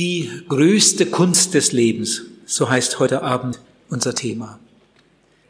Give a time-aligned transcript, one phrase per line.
[0.00, 3.60] Die größte Kunst des Lebens, so heißt heute Abend
[3.90, 4.58] unser Thema.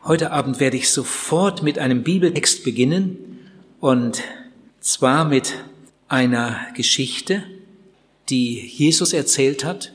[0.03, 3.46] Heute Abend werde ich sofort mit einem Bibeltext beginnen
[3.78, 4.24] und
[4.80, 5.54] zwar mit
[6.08, 7.44] einer Geschichte,
[8.28, 9.92] die Jesus erzählt hat,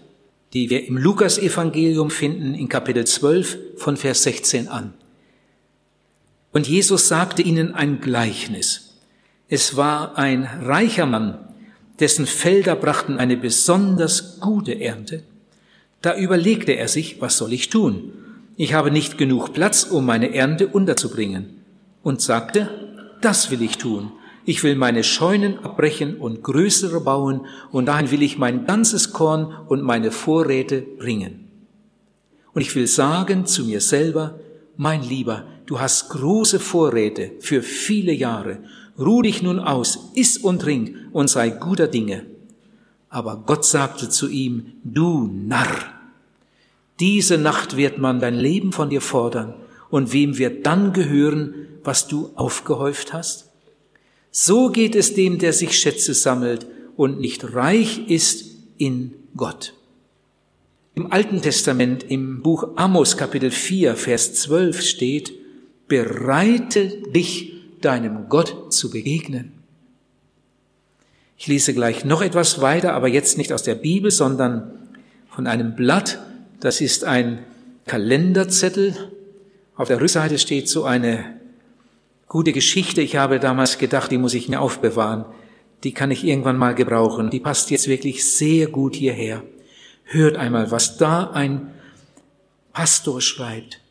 [0.54, 4.94] die wir im Lukas-Evangelium finden in Kapitel 12 von Vers 16 an.
[6.53, 8.94] Und Jesus sagte ihnen ein Gleichnis.
[9.49, 11.46] Es war ein reicher Mann,
[12.00, 15.24] dessen Felder brachten eine besonders gute Ernte.
[16.02, 18.13] Da überlegte er sich, was soll ich tun?
[18.58, 21.62] Ich habe nicht genug Platz, um meine Ernte unterzubringen.
[22.03, 22.70] Und sagte,
[23.22, 24.12] das will ich tun.
[24.45, 29.52] Ich will meine Scheunen abbrechen und größere bauen, und dahin will ich mein ganzes Korn
[29.67, 31.48] und meine Vorräte bringen.
[32.53, 34.39] Und ich will sagen zu mir selber,
[34.77, 38.59] mein Lieber, du hast große Vorräte für viele Jahre,
[38.98, 42.26] ruh dich nun aus, iss und trink und sei guter Dinge.
[43.09, 45.94] Aber Gott sagte zu ihm, du Narr,
[47.00, 49.53] diese Nacht wird man dein Leben von dir fordern,
[49.89, 51.53] und wem wird dann gehören,
[51.84, 53.52] was du aufgehäuft hast?
[54.31, 56.66] So geht es dem, der sich Schätze sammelt
[56.97, 58.45] und nicht reich ist
[58.78, 59.73] in Gott.
[60.95, 65.34] Im Alten Testament, im Buch Amos Kapitel 4, Vers 12 steht,
[65.88, 67.55] bereite dich
[67.86, 69.53] deinem Gott zu begegnen.
[71.38, 74.72] Ich lese gleich noch etwas weiter, aber jetzt nicht aus der Bibel, sondern
[75.30, 76.19] von einem Blatt.
[76.59, 77.39] Das ist ein
[77.86, 78.95] Kalenderzettel.
[79.75, 81.39] Auf der Rückseite steht so eine
[82.28, 83.02] gute Geschichte.
[83.02, 85.25] Ich habe damals gedacht, die muss ich mir aufbewahren.
[85.83, 87.30] Die kann ich irgendwann mal gebrauchen.
[87.30, 89.44] Die passt jetzt wirklich sehr gut hierher.
[90.06, 91.73] Hört einmal, was da ein
[92.73, 93.81] Pastor schreibt.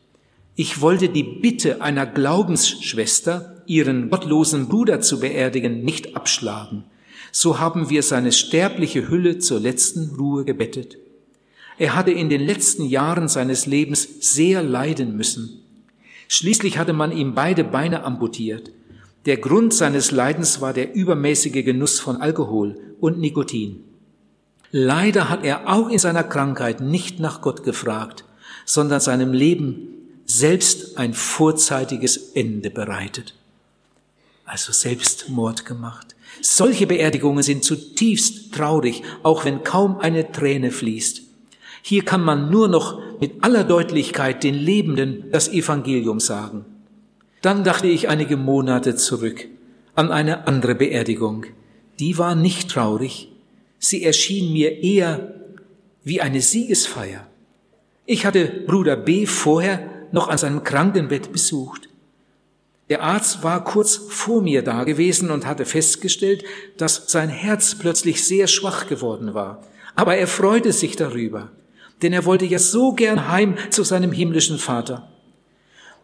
[0.55, 6.83] Ich wollte die Bitte einer Glaubensschwester, ihren gottlosen Bruder zu beerdigen, nicht abschlagen.
[7.31, 10.97] So haben wir seine sterbliche Hülle zur letzten Ruhe gebettet.
[11.77, 15.61] Er hatte in den letzten Jahren seines Lebens sehr leiden müssen.
[16.27, 18.71] Schließlich hatte man ihm beide Beine amputiert.
[19.25, 23.83] Der Grund seines Leidens war der übermäßige Genuss von Alkohol und Nikotin.
[24.71, 28.25] Leider hat er auch in seiner Krankheit nicht nach Gott gefragt,
[28.65, 29.89] sondern seinem Leben
[30.25, 33.35] selbst ein vorzeitiges Ende bereitet.
[34.45, 36.15] Also Selbstmord gemacht.
[36.41, 41.23] Solche Beerdigungen sind zutiefst traurig, auch wenn kaum eine Träne fließt.
[41.81, 46.65] Hier kann man nur noch mit aller Deutlichkeit den Lebenden das Evangelium sagen.
[47.41, 49.47] Dann dachte ich einige Monate zurück
[49.95, 51.45] an eine andere Beerdigung.
[51.99, 53.31] Die war nicht traurig.
[53.79, 55.33] Sie erschien mir eher
[56.03, 57.27] wie eine Siegesfeier.
[58.05, 61.89] Ich hatte Bruder B vorher noch an seinem Krankenbett besucht.
[62.89, 66.43] Der Arzt war kurz vor mir da gewesen und hatte festgestellt,
[66.77, 69.61] dass sein Herz plötzlich sehr schwach geworden war.
[69.95, 71.51] Aber er freute sich darüber,
[72.01, 75.09] denn er wollte ja so gern heim zu seinem himmlischen Vater.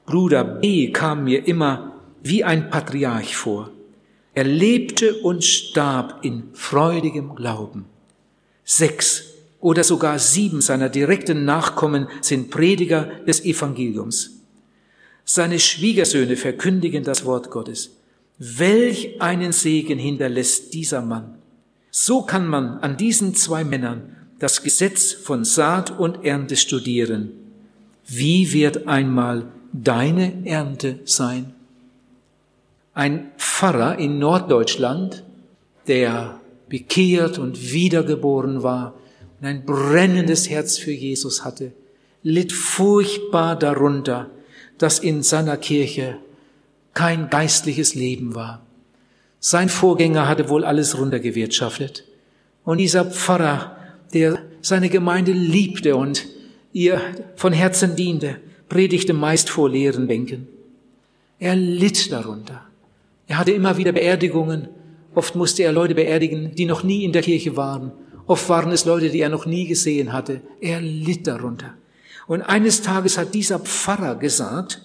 [0.05, 1.93] Bruder B kam mir immer
[2.23, 3.69] wie ein Patriarch vor.
[4.33, 7.85] Er lebte und starb in freudigem Glauben.
[8.63, 9.25] Sechs
[9.59, 14.40] oder sogar sieben seiner direkten Nachkommen sind Prediger des Evangeliums.
[15.25, 17.91] Seine Schwiegersöhne verkündigen das Wort Gottes.
[18.37, 21.35] Welch einen Segen hinterlässt dieser Mann.
[21.91, 27.31] So kann man an diesen zwei Männern das Gesetz von Saat und Ernte studieren.
[28.07, 31.53] Wie wird einmal deine Ernte sein?
[32.93, 35.23] Ein Pfarrer in Norddeutschland,
[35.87, 38.95] der bekehrt und wiedergeboren war,
[39.39, 41.71] und ein brennendes Herz für Jesus hatte,
[42.23, 44.29] litt furchtbar darunter,
[44.81, 46.17] dass in seiner Kirche
[46.93, 48.65] kein geistliches Leben war.
[49.39, 52.05] Sein Vorgänger hatte wohl alles runtergewirtschaftet.
[52.63, 53.77] Und dieser Pfarrer,
[54.13, 56.27] der seine Gemeinde liebte und
[56.73, 56.99] ihr
[57.35, 58.37] von Herzen diente,
[58.69, 60.47] predigte meist vor leeren Bänken.
[61.39, 62.61] Er litt darunter.
[63.27, 64.67] Er hatte immer wieder Beerdigungen.
[65.15, 67.91] Oft musste er Leute beerdigen, die noch nie in der Kirche waren.
[68.27, 70.41] Oft waren es Leute, die er noch nie gesehen hatte.
[70.59, 71.73] Er litt darunter.
[72.31, 74.83] Und eines Tages hat dieser Pfarrer gesagt,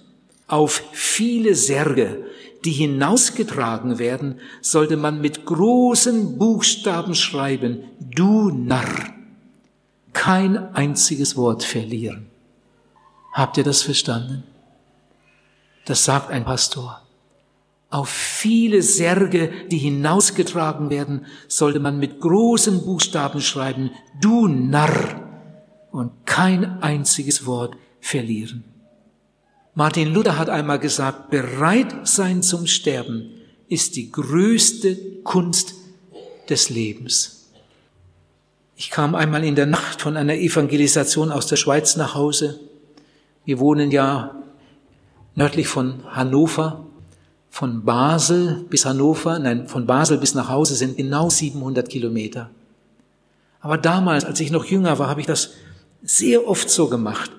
[0.49, 2.25] auf viele Särge,
[2.65, 9.15] die hinausgetragen werden, sollte man mit großen Buchstaben schreiben, du Narr,
[10.13, 12.27] kein einziges Wort verlieren.
[13.33, 14.43] Habt ihr das verstanden?
[15.85, 17.01] Das sagt ein Pastor.
[17.91, 25.26] Auf viele Särge, die hinausgetragen werden, sollte man mit großen Buchstaben schreiben, du Narr,
[25.97, 28.65] und kein einziges Wort verlieren.
[29.75, 33.31] Martin Luther hat einmal gesagt, bereit sein zum Sterben
[33.69, 34.95] ist die größte
[35.25, 35.73] Kunst
[36.51, 37.47] des Lebens.
[38.77, 42.61] Ich kam einmal in der Nacht von einer Evangelisation aus der Schweiz nach Hause.
[43.47, 44.35] Wir wohnen ja
[45.35, 46.85] nördlich von Hannover.
[47.49, 52.51] Von Basel bis Hannover, nein, von Basel bis nach Hause sind genau 700 Kilometer.
[53.61, 55.53] Aber damals, als ich noch jünger war, habe ich das
[56.03, 57.31] sehr oft so gemacht,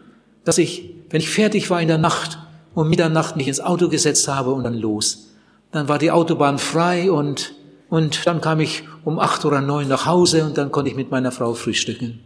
[0.43, 2.39] dass ich, wenn ich fertig war in der Nacht,
[2.73, 5.29] um Mitternacht mich ins Auto gesetzt habe und dann los.
[5.71, 7.55] Dann war die Autobahn frei und,
[7.89, 11.11] und dann kam ich um acht oder neun nach Hause und dann konnte ich mit
[11.11, 12.19] meiner Frau frühstücken.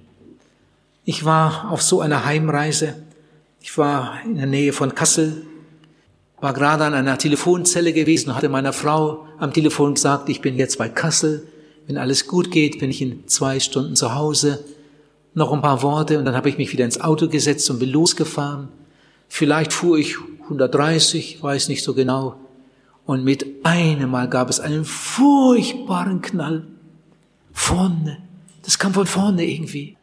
[1.05, 2.95] Ich war auf so einer Heimreise.
[3.59, 5.45] Ich war in der Nähe von Kassel,
[6.39, 10.57] war gerade an einer Telefonzelle gewesen und hatte meiner Frau am Telefon gesagt, ich bin
[10.57, 11.47] jetzt bei Kassel.
[11.87, 14.63] Wenn alles gut geht, bin ich in zwei Stunden zu Hause.
[15.33, 17.89] Noch ein paar Worte und dann habe ich mich wieder ins Auto gesetzt und bin
[17.89, 18.67] losgefahren.
[19.29, 22.35] Vielleicht fuhr ich 130, weiß nicht so genau.
[23.05, 26.67] Und mit einem Mal gab es einen furchtbaren Knall.
[27.53, 28.17] Vorne.
[28.63, 29.97] Das kam von vorne irgendwie.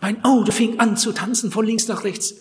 [0.00, 2.34] Mein Auto fing an zu tanzen von links nach rechts.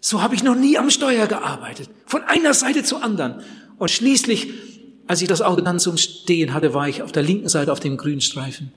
[0.00, 1.90] So habe ich noch nie am Steuer gearbeitet.
[2.06, 3.42] Von einer Seite zur anderen.
[3.78, 4.48] Und schließlich,
[5.06, 7.80] als ich das Auto dann zum Stehen hatte, war ich auf der linken Seite auf
[7.80, 8.72] dem Grünstreifen.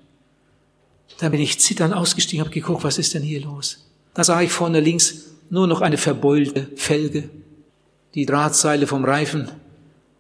[1.18, 3.86] Da bin ich zitternd ausgestiegen, habe geguckt, was ist denn hier los?
[4.14, 7.30] Da sah ich vorne links nur noch eine verbeulte Felge,
[8.16, 9.50] die Drahtseile vom Reifen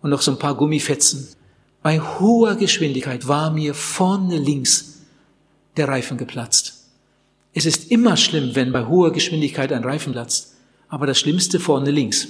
[0.02, 1.28] und noch so ein paar Gummifetzen.
[1.82, 5.02] Bei hoher Geschwindigkeit war mir vorne links
[5.78, 6.86] der Reifen geplatzt.
[7.54, 10.56] Es ist immer schlimm, wenn bei hoher Geschwindigkeit ein Reifen platzt,
[10.90, 12.28] aber das Schlimmste vorne links.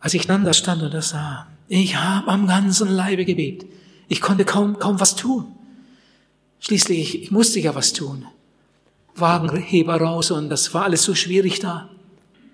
[0.00, 3.64] Als ich dann da stand und das sah, ich habe am ganzen Leibe gebebt.
[4.08, 5.53] Ich konnte kaum, kaum was tun.
[6.66, 8.24] Schließlich, ich, musste ja was tun.
[9.14, 11.90] Wagenheber raus und das war alles so schwierig da.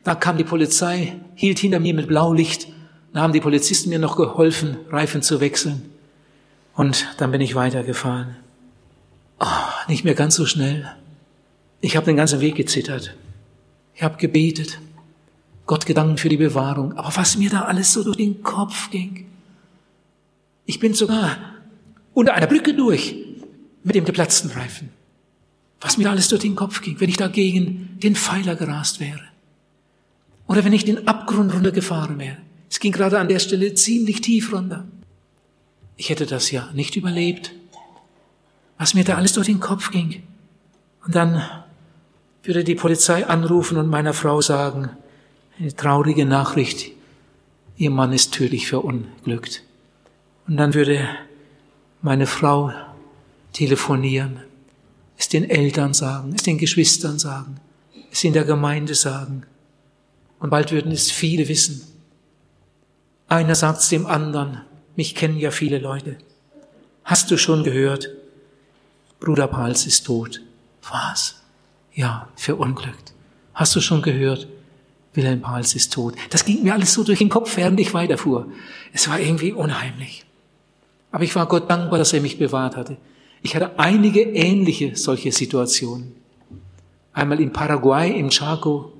[0.03, 2.67] Da kam die Polizei, hielt hinter mir mit Blaulicht.
[3.13, 5.91] Da haben die Polizisten mir noch geholfen, Reifen zu wechseln.
[6.75, 8.35] Und dann bin ich weitergefahren.
[9.39, 9.47] Oh,
[9.87, 10.91] nicht mehr ganz so schnell.
[11.81, 13.15] Ich habe den ganzen Weg gezittert.
[13.95, 14.81] Ich habe gebetet.
[15.67, 16.99] Gott gedankt für die Bewahrung.
[16.99, 19.27] Aber was mir da alles so durch den Kopf ging.
[20.67, 21.37] Ich bin sogar
[22.13, 23.30] unter einer Brücke durch
[23.83, 24.91] mit dem geplatzten Reifen.
[25.81, 29.21] Was mir alles durch den Kopf ging, wenn ich dagegen den Pfeiler gerast wäre.
[30.47, 32.37] Oder wenn ich den Abgrund runtergefahren wäre.
[32.69, 34.85] Es ging gerade an der Stelle ziemlich tief runter.
[35.97, 37.53] Ich hätte das ja nicht überlebt.
[38.79, 40.23] Was mir da alles durch den Kopf ging.
[41.05, 41.43] Und dann
[42.43, 44.91] würde die Polizei anrufen und meiner Frau sagen,
[45.59, 46.91] eine traurige Nachricht,
[47.77, 49.63] ihr Mann ist tödlich verunglückt.
[50.47, 51.09] Und dann würde
[52.03, 52.73] meine Frau
[53.53, 54.41] telefonieren,
[55.17, 57.61] es den Eltern sagen, es den Geschwistern sagen,
[58.11, 59.45] es in der Gemeinde sagen.
[60.39, 61.83] Und bald würden es viele wissen.
[63.29, 64.63] Einer sagt's dem anderen,
[64.97, 66.17] mich kennen ja viele Leute.
[67.05, 68.09] Hast du schon gehört?
[69.21, 70.41] Bruder Pals ist tot.
[70.91, 71.37] Was?
[71.93, 73.13] Ja, verunglückt.
[73.55, 74.49] Hast du schon gehört?
[75.13, 76.15] Wilhelm Pals ist tot.
[76.31, 78.51] Das ging mir alles so durch den Kopf, während ich weiterfuhr.
[78.93, 80.25] Es war irgendwie unheimlich.
[81.13, 82.97] Aber ich war Gott dankbar, dass er mich bewahrt hatte.
[83.43, 86.15] Ich hatte einige ähnliche solche Situationen.
[87.13, 88.93] Einmal in Paraguay, im Chaco,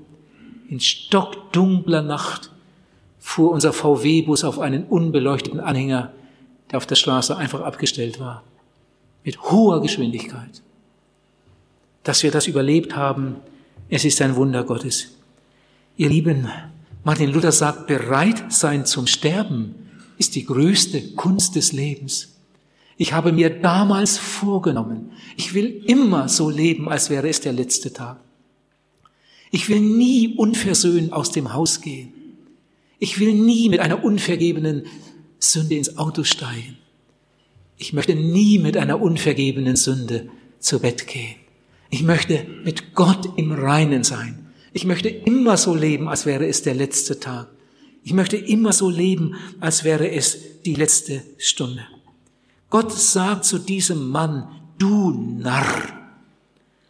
[0.67, 2.51] in stockdunkler Nacht
[3.19, 6.11] fuhr unser VW-Bus auf einen unbeleuchteten Anhänger,
[6.71, 8.43] der auf der Straße einfach abgestellt war.
[9.23, 10.61] Mit hoher Geschwindigkeit.
[12.03, 13.35] Dass wir das überlebt haben,
[13.89, 15.09] es ist ein Wunder Gottes.
[15.97, 16.49] Ihr Lieben,
[17.03, 19.75] Martin Luther sagt, bereit sein zum Sterben
[20.17, 22.30] ist die größte Kunst des Lebens.
[23.01, 27.91] Ich habe mir damals vorgenommen, ich will immer so leben, als wäre es der letzte
[27.91, 28.19] Tag.
[29.49, 32.13] Ich will nie unversöhnt aus dem Haus gehen.
[32.99, 34.83] Ich will nie mit einer unvergebenen
[35.39, 36.77] Sünde ins Auto steigen.
[37.79, 40.29] Ich möchte nie mit einer unvergebenen Sünde
[40.59, 41.37] zu Bett gehen.
[41.89, 44.53] Ich möchte mit Gott im Reinen sein.
[44.73, 47.47] Ich möchte immer so leben, als wäre es der letzte Tag.
[48.03, 51.87] Ich möchte immer so leben, als wäre es die letzte Stunde.
[52.71, 54.47] Gott sagt zu diesem Mann,
[54.77, 55.89] du Narr.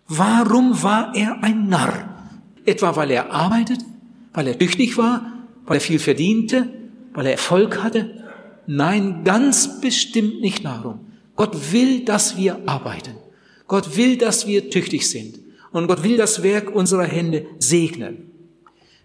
[0.07, 2.29] Warum war er ein Narr?
[2.65, 3.79] Etwa weil er arbeitet,
[4.31, 5.33] weil er tüchtig war,
[5.65, 6.69] weil er viel verdiente,
[7.13, 8.29] weil er Erfolg hatte?
[8.67, 10.99] Nein, ganz bestimmt nicht darum.
[11.35, 13.15] Gott will, dass wir arbeiten.
[13.67, 15.39] Gott will, dass wir tüchtig sind.
[15.71, 18.29] Und Gott will das Werk unserer Hände segnen.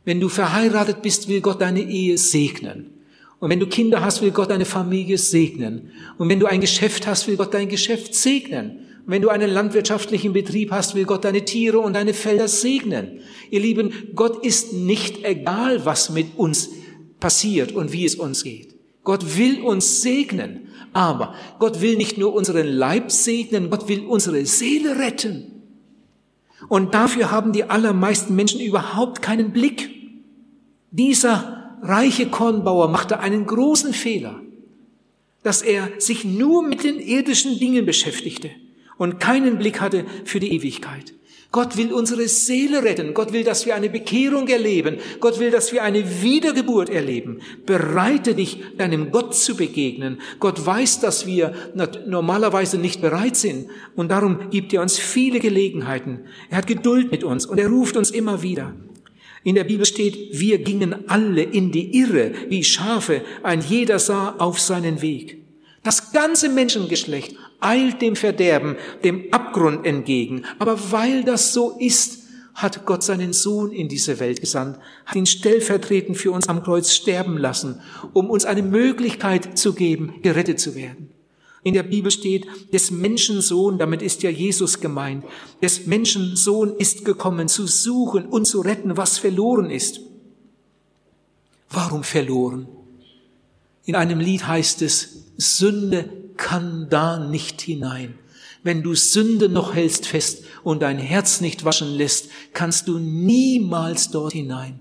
[0.04, 2.90] Wenn du verheiratet bist, will Gott deine Ehe segnen.
[3.38, 5.90] Und wenn du Kinder hast, will Gott deine Familie segnen.
[6.16, 8.80] Und wenn du ein Geschäft hast, will Gott dein Geschäft segnen.
[9.04, 13.20] Und wenn du einen landwirtschaftlichen Betrieb hast, will Gott deine Tiere und deine Felder segnen.
[13.50, 16.70] Ihr Lieben, Gott ist nicht egal, was mit uns
[17.20, 18.74] passiert und wie es uns geht.
[19.04, 20.68] Gott will uns segnen.
[20.92, 25.52] Aber Gott will nicht nur unseren Leib segnen, Gott will unsere Seele retten.
[26.68, 29.90] Und dafür haben die allermeisten Menschen überhaupt keinen Blick.
[30.90, 31.55] Dieser
[31.88, 34.40] reiche Kornbauer machte einen großen Fehler,
[35.42, 38.50] dass er sich nur mit den irdischen Dingen beschäftigte
[38.98, 41.14] und keinen Blick hatte für die Ewigkeit.
[41.52, 43.14] Gott will unsere Seele retten.
[43.14, 44.98] Gott will, dass wir eine Bekehrung erleben.
[45.20, 47.40] Gott will, dass wir eine Wiedergeburt erleben.
[47.64, 50.20] Bereite dich, deinem Gott zu begegnen.
[50.40, 51.54] Gott weiß, dass wir
[52.06, 53.68] normalerweise nicht bereit sind.
[53.94, 56.26] Und darum gibt er uns viele Gelegenheiten.
[56.50, 58.74] Er hat Geduld mit uns und er ruft uns immer wieder.
[59.46, 63.22] In der Bibel steht, wir gingen alle in die Irre wie Schafe.
[63.44, 65.40] Ein jeder sah auf seinen Weg.
[65.84, 68.74] Das ganze Menschengeschlecht eilt dem Verderben,
[69.04, 70.42] dem Abgrund entgegen.
[70.58, 72.24] Aber weil das so ist,
[72.54, 76.92] hat Gott seinen Sohn in diese Welt gesandt, hat ihn stellvertretend für uns am Kreuz
[76.92, 77.80] sterben lassen,
[78.14, 81.15] um uns eine Möglichkeit zu geben, gerettet zu werden.
[81.66, 85.24] In der Bibel steht, des Menschensohn, damit ist ja Jesus gemeint,
[85.60, 89.98] des Menschensohn ist gekommen, zu suchen und zu retten, was verloren ist.
[91.68, 92.68] Warum verloren?
[93.84, 98.16] In einem Lied heißt es, Sünde kann da nicht hinein.
[98.62, 104.12] Wenn du Sünde noch hältst fest und dein Herz nicht waschen lässt, kannst du niemals
[104.12, 104.78] dort hinein.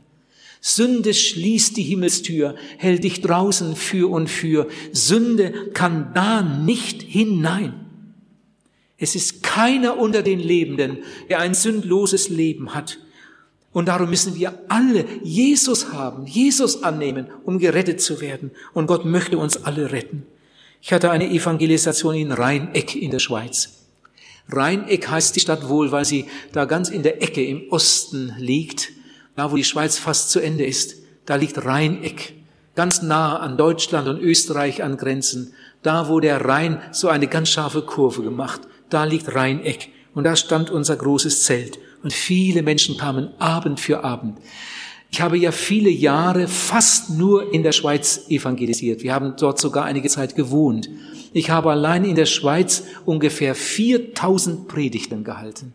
[0.67, 4.67] Sünde schließt die Himmelstür, hält dich draußen für und für.
[4.91, 7.86] Sünde kann da nicht hinein.
[8.98, 12.98] Es ist keiner unter den Lebenden, der ein sündloses Leben hat.
[13.74, 18.50] Und darum müssen wir alle Jesus haben, Jesus annehmen, um gerettet zu werden.
[18.74, 20.24] Und Gott möchte uns alle retten.
[20.81, 23.86] Ich hatte eine Evangelisation in Rheineck in der Schweiz.
[24.50, 28.94] Rheineck heißt die Stadt wohl, weil sie da ganz in der Ecke im Osten liegt,
[29.35, 30.97] da wo die Schweiz fast zu Ende ist.
[31.25, 32.33] Da liegt Rheineck,
[32.75, 35.53] ganz nah an Deutschland und Österreich angrenzen.
[35.83, 39.89] Da, wo der Rhein so eine ganz scharfe Kurve gemacht, da liegt Rheineck.
[40.13, 41.77] Und da stand unser großes Zelt.
[42.03, 44.37] Und viele Menschen kamen Abend für Abend.
[45.11, 49.03] Ich habe ja viele Jahre fast nur in der Schweiz evangelisiert.
[49.03, 50.89] Wir haben dort sogar einige Zeit gewohnt.
[51.33, 55.73] Ich habe allein in der Schweiz ungefähr 4000 Predigten gehalten.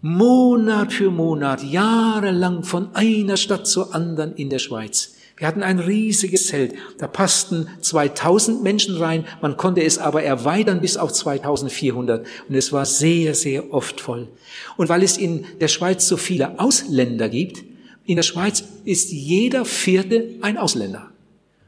[0.00, 5.16] Monat für Monat, jahrelang von einer Stadt zur anderen in der Schweiz.
[5.36, 6.74] Wir hatten ein riesiges Zelt.
[6.98, 9.24] Da passten 2000 Menschen rein.
[9.42, 12.24] Man konnte es aber erweitern bis auf 2400.
[12.48, 14.28] Und es war sehr, sehr oft voll.
[14.76, 17.64] Und weil es in der Schweiz so viele Ausländer gibt,
[18.04, 21.10] in der Schweiz ist jeder Vierte ein Ausländer.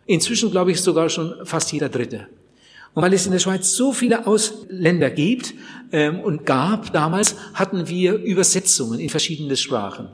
[0.07, 2.29] Inzwischen glaube ich sogar schon fast jeder Dritte.
[2.95, 5.55] Und weil es in der Schweiz so viele Ausländer gibt
[5.93, 10.09] ähm, und gab damals, hatten wir Übersetzungen in verschiedene Sprachen.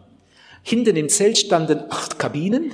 [0.63, 2.73] Hinter dem Zelt standen acht Kabinen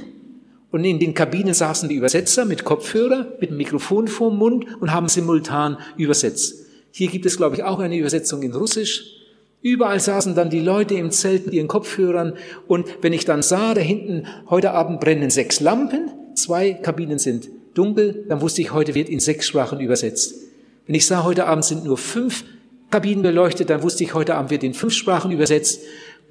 [0.70, 5.08] und in den Kabinen saßen die Übersetzer mit Kopfhörer, mit Mikrofon vorm Mund und haben
[5.08, 6.66] simultan übersetzt.
[6.90, 9.18] Hier gibt es, glaube ich, auch eine Übersetzung in Russisch,
[9.64, 12.34] Überall saßen dann die Leute im Zelt mit ihren Kopfhörern
[12.66, 17.48] und wenn ich dann sah, da hinten, heute Abend brennen sechs Lampen, zwei Kabinen sind
[17.74, 20.34] dunkel, dann wusste ich, heute wird in sechs Sprachen übersetzt.
[20.86, 22.44] Wenn ich sah, heute Abend sind nur fünf
[22.90, 25.80] Kabinen beleuchtet, dann wusste ich, heute Abend wird in fünf Sprachen übersetzt,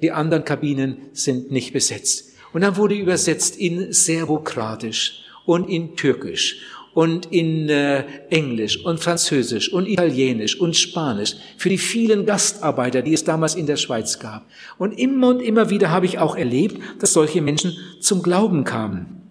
[0.00, 2.32] die anderen Kabinen sind nicht besetzt.
[2.52, 6.60] Und dann wurde übersetzt in Serbokratisch und in Türkisch
[6.94, 13.14] und in äh, Englisch und Französisch und Italienisch und Spanisch für die vielen Gastarbeiter, die
[13.14, 14.46] es damals in der Schweiz gab.
[14.78, 19.21] Und immer und immer wieder habe ich auch erlebt, dass solche Menschen zum Glauben kamen.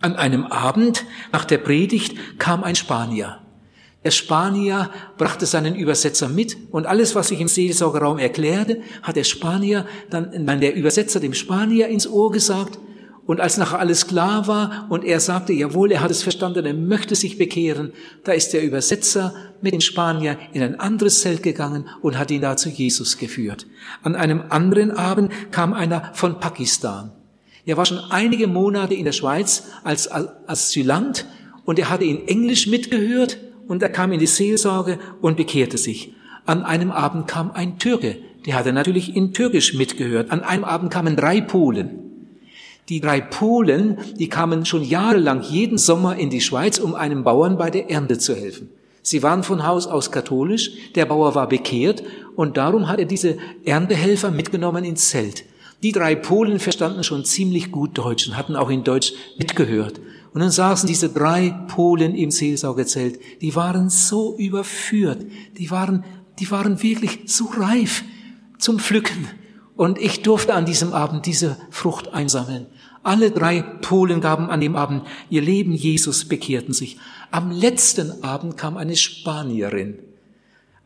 [0.00, 3.40] An einem Abend nach der Predigt kam ein Spanier.
[4.04, 9.24] Der Spanier brachte seinen Übersetzer mit und alles, was ich im Seelsorgerraum erklärte, hat der
[9.24, 12.78] Spanier dann, nein, der Übersetzer dem Spanier ins Ohr gesagt
[13.26, 16.74] und als nachher alles klar war und er sagte, jawohl, er hat es verstanden, er
[16.74, 21.88] möchte sich bekehren, da ist der Übersetzer mit dem Spanier in ein anderes Zelt gegangen
[22.00, 23.66] und hat ihn da zu Jesus geführt.
[24.02, 27.17] An einem anderen Abend kam einer von Pakistan.
[27.68, 31.26] Er war schon einige Monate in der Schweiz als Asylant
[31.66, 36.14] und er hatte in Englisch mitgehört und er kam in die Seelsorge und bekehrte sich.
[36.46, 40.30] An einem Abend kam ein Türke, der hatte natürlich in Türkisch mitgehört.
[40.30, 41.90] An einem Abend kamen drei Polen.
[42.88, 47.58] Die drei Polen, die kamen schon jahrelang jeden Sommer in die Schweiz, um einem Bauern
[47.58, 48.70] bei der Ernte zu helfen.
[49.02, 52.02] Sie waren von Haus aus katholisch, der Bauer war bekehrt
[52.34, 55.44] und darum hat er diese Erntehelfer mitgenommen ins Zelt.
[55.82, 60.00] Die drei Polen verstanden schon ziemlich gut Deutsch und hatten auch in Deutsch mitgehört.
[60.34, 63.20] Und dann saßen diese drei Polen im Seelsorgezelt.
[63.40, 65.24] Die waren so überführt.
[65.56, 66.04] Die waren,
[66.38, 68.02] die waren wirklich so reif
[68.58, 69.28] zum Pflücken.
[69.76, 72.66] Und ich durfte an diesem Abend diese Frucht einsammeln.
[73.04, 76.98] Alle drei Polen gaben an dem Abend ihr Leben Jesus, bekehrten sich.
[77.30, 80.07] Am letzten Abend kam eine Spanierin.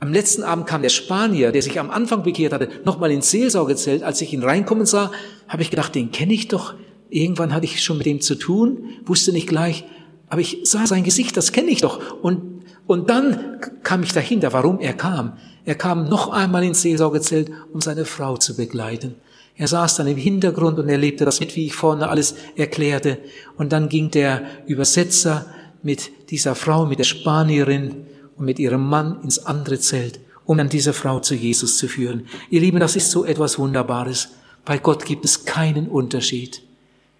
[0.02, 4.02] Am letzten Abend kam der Spanier, der sich am Anfang bekehrt hatte, nochmal ins Seelsorgezelt.
[4.02, 5.12] Als ich ihn reinkommen sah,
[5.46, 6.74] habe ich gedacht, den kenne ich doch.
[7.08, 9.84] Irgendwann hatte ich schon mit dem zu tun, wusste nicht gleich,
[10.28, 12.20] aber ich sah sein Gesicht, das kenne ich doch.
[12.20, 15.34] Und, und dann kam ich dahinter, warum er kam.
[15.64, 19.14] Er kam noch einmal ins Seelsorgezelt, um seine Frau zu begleiten.
[19.54, 23.18] Er saß dann im Hintergrund und erlebte das mit, wie ich vorne alles erklärte.
[23.56, 25.46] Und dann ging der Übersetzer
[25.84, 28.06] mit dieser Frau, mit der Spanierin
[28.42, 32.26] und mit ihrem Mann ins andere Zelt, um dann diese Frau zu Jesus zu führen.
[32.50, 34.30] Ihr Lieben, das ist so etwas Wunderbares.
[34.64, 36.60] Bei Gott gibt es keinen Unterschied.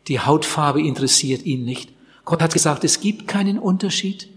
[0.08, 1.92] Die Hautfarbe interessiert ihn nicht.
[2.24, 4.30] Gott hat gesagt, es gibt keinen Unterschied.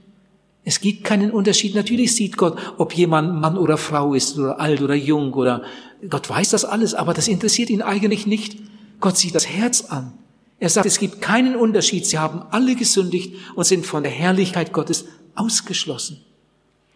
[0.64, 1.74] Es gibt keinen Unterschied.
[1.74, 5.64] Natürlich sieht Gott, ob jemand Mann oder Frau ist oder alt oder jung oder
[6.08, 8.58] Gott weiß das alles, aber das interessiert ihn eigentlich nicht.
[9.00, 10.14] Gott sieht das Herz an.
[10.60, 12.06] Er sagt, es gibt keinen Unterschied.
[12.06, 16.24] Sie haben alle gesündigt und sind von der Herrlichkeit Gottes ausgeschlossen.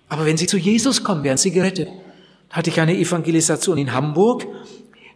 [0.09, 1.87] Aber wenn sie zu Jesus kommen, werden sie gerettet.
[2.49, 4.45] Hatte ich eine Evangelisation in Hamburg.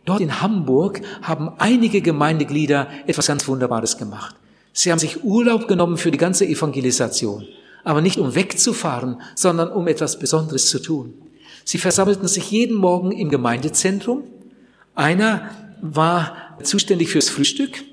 [0.05, 4.35] Dort in Hamburg haben einige Gemeindeglieder etwas ganz Wunderbares gemacht.
[4.71, 7.45] Sie haben sich Urlaub genommen für die ganze Evangelisation
[7.83, 11.13] aber nicht um wegzufahren, sondern um etwas Besonderes zu tun.
[11.65, 14.23] Sie versammelten sich jeden Morgen im Gemeindezentrum.
[14.95, 15.49] Einer
[15.81, 17.83] war zuständig fürs Frühstück.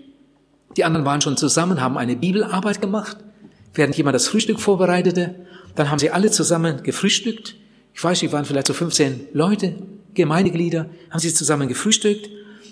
[0.76, 3.16] Die anderen waren schon zusammen, haben eine Bibelarbeit gemacht.
[3.75, 7.57] Während jemand das Frühstück vorbereitete, dann haben sie alle zusammen gefrühstückt.
[7.95, 9.75] Ich weiß, sie waren vielleicht so 15 Leute,
[10.15, 12.29] Gemeindeglieder, haben sie zusammen gefrühstückt.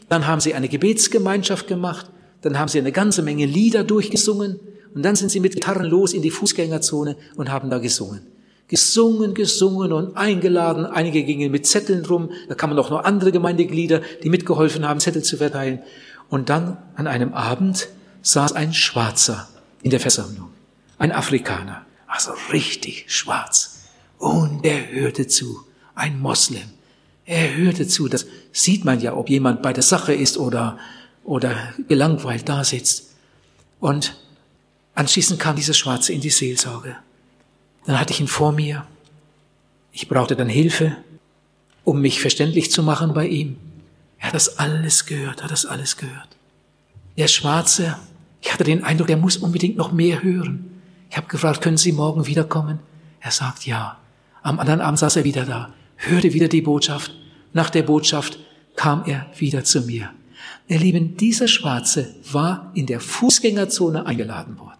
[0.08, 2.10] Dann haben sie eine Gebetsgemeinschaft gemacht.
[2.42, 4.58] Dann haben sie eine ganze Menge Lieder durchgesungen.
[4.94, 8.22] Und dann sind sie mit Gitarren los in die Fußgängerzone und haben da gesungen.
[8.68, 10.84] Gesungen, gesungen und eingeladen.
[10.86, 12.30] Einige gingen mit Zetteln rum.
[12.48, 15.80] Da kamen auch noch andere Gemeindeglieder, die mitgeholfen haben, Zettel zu verteilen.
[16.28, 17.88] Und dann an einem Abend
[18.22, 19.48] saß ein Schwarzer
[19.82, 20.48] in der Versammlung.
[20.98, 21.86] Ein Afrikaner.
[22.08, 23.84] Also richtig schwarz.
[24.18, 25.64] Und er hörte zu.
[25.94, 26.68] Ein Moslem.
[27.24, 28.08] Er hörte zu.
[28.08, 30.78] Das sieht man ja, ob jemand bei der Sache ist oder,
[31.22, 31.54] oder
[31.86, 33.14] gelangweilt da sitzt.
[33.78, 34.16] Und
[34.98, 36.96] Anschließend kam dieser Schwarze in die Seelsorge.
[37.86, 38.84] Dann hatte ich ihn vor mir.
[39.92, 40.96] Ich brauchte dann Hilfe,
[41.84, 43.58] um mich verständlich zu machen bei ihm.
[44.18, 46.30] Er hat das alles gehört, hat das alles gehört.
[47.16, 47.96] Der Schwarze,
[48.40, 50.77] ich hatte den Eindruck, er muss unbedingt noch mehr hören.
[51.10, 52.80] Ich habe gefragt, können Sie morgen wiederkommen?
[53.20, 53.98] Er sagt ja.
[54.42, 57.12] Am anderen Abend saß er wieder da, hörte wieder die Botschaft.
[57.52, 58.38] Nach der Botschaft
[58.76, 60.10] kam er wieder zu mir.
[60.68, 64.78] Ihr Lieben, dieser Schwarze war in der Fußgängerzone eingeladen worden.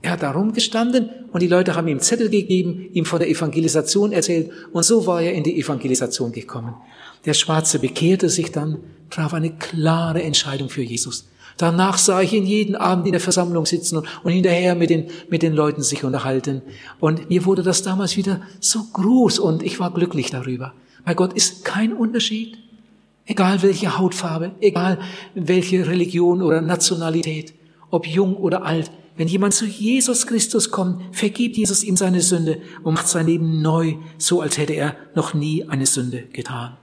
[0.00, 4.12] Er hat da rumgestanden und die Leute haben ihm Zettel gegeben, ihm von der Evangelisation
[4.12, 6.74] erzählt und so war er in die Evangelisation gekommen.
[7.24, 8.78] Der Schwarze bekehrte sich dann,
[9.10, 11.28] traf eine klare Entscheidung für Jesus.
[11.58, 15.42] Danach sah ich ihn jeden Abend in der Versammlung sitzen und, hinterher mit den, mit
[15.42, 16.62] den Leuten sich unterhalten.
[17.00, 20.72] Und mir wurde das damals wieder so groß und ich war glücklich darüber.
[21.04, 22.58] Bei Gott ist kein Unterschied.
[23.26, 25.00] Egal welche Hautfarbe, egal
[25.34, 27.52] welche Religion oder Nationalität,
[27.90, 32.62] ob jung oder alt, wenn jemand zu Jesus Christus kommt, vergibt Jesus ihm seine Sünde
[32.84, 36.76] und macht sein Leben neu, so als hätte er noch nie eine Sünde getan.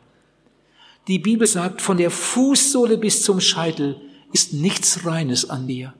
[1.08, 4.02] Die Bibel sagt, von der Fußsohle bis zum Scheitel
[4.36, 5.94] ist nichts Reines an dir.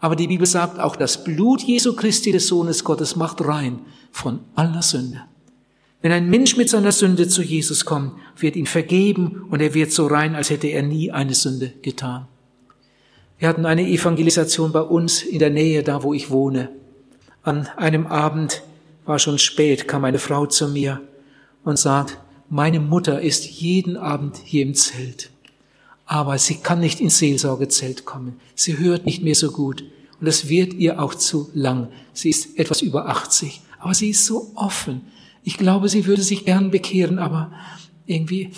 [0.00, 3.78] Aber die Bibel sagt, auch das Blut Jesu Christi des Sohnes Gottes macht rein
[4.10, 5.22] von aller Sünde.
[6.02, 9.92] Wenn ein Mensch mit seiner Sünde zu Jesus kommt, wird ihn vergeben und er wird
[9.92, 12.26] so rein, als hätte er nie eine Sünde getan.
[13.38, 16.70] Wir hatten eine Evangelisation bei uns in der Nähe, da wo ich wohne.
[17.44, 18.64] An einem Abend
[19.04, 21.02] war schon spät, kam eine Frau zu mir
[21.62, 22.18] und sagt,
[22.48, 25.30] meine Mutter ist jeden Abend hier im Zelt,
[26.06, 28.40] aber sie kann nicht ins Seelsorgezelt kommen.
[28.54, 29.84] Sie hört nicht mehr so gut
[30.20, 31.88] und es wird ihr auch zu lang.
[32.12, 35.02] Sie ist etwas über 80, aber sie ist so offen.
[35.42, 37.52] Ich glaube, sie würde sich gern bekehren, aber
[38.06, 38.50] irgendwie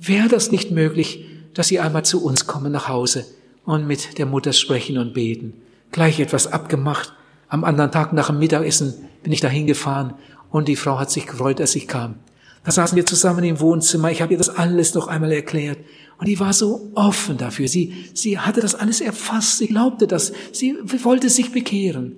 [0.00, 3.26] wäre das nicht möglich, dass sie einmal zu uns kommen nach Hause
[3.64, 5.54] und mit der Mutter sprechen und beten.
[5.92, 7.12] Gleich etwas abgemacht.
[7.48, 10.14] Am anderen Tag nach dem Mittagessen bin ich dahin gefahren
[10.50, 12.16] und die Frau hat sich gefreut, als ich kam.
[12.64, 14.10] Da saßen wir zusammen im Wohnzimmer.
[14.10, 15.78] Ich habe ihr das alles noch einmal erklärt.
[16.18, 17.68] Und die war so offen dafür.
[17.68, 19.58] Sie, sie hatte das alles erfasst.
[19.58, 20.32] Sie glaubte das.
[20.52, 22.16] Sie wollte sich bekehren.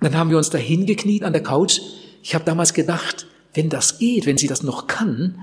[0.00, 1.80] Dann haben wir uns dahin gekniet an der Couch.
[2.22, 5.38] Ich habe damals gedacht, wenn das geht, wenn sie das noch kann,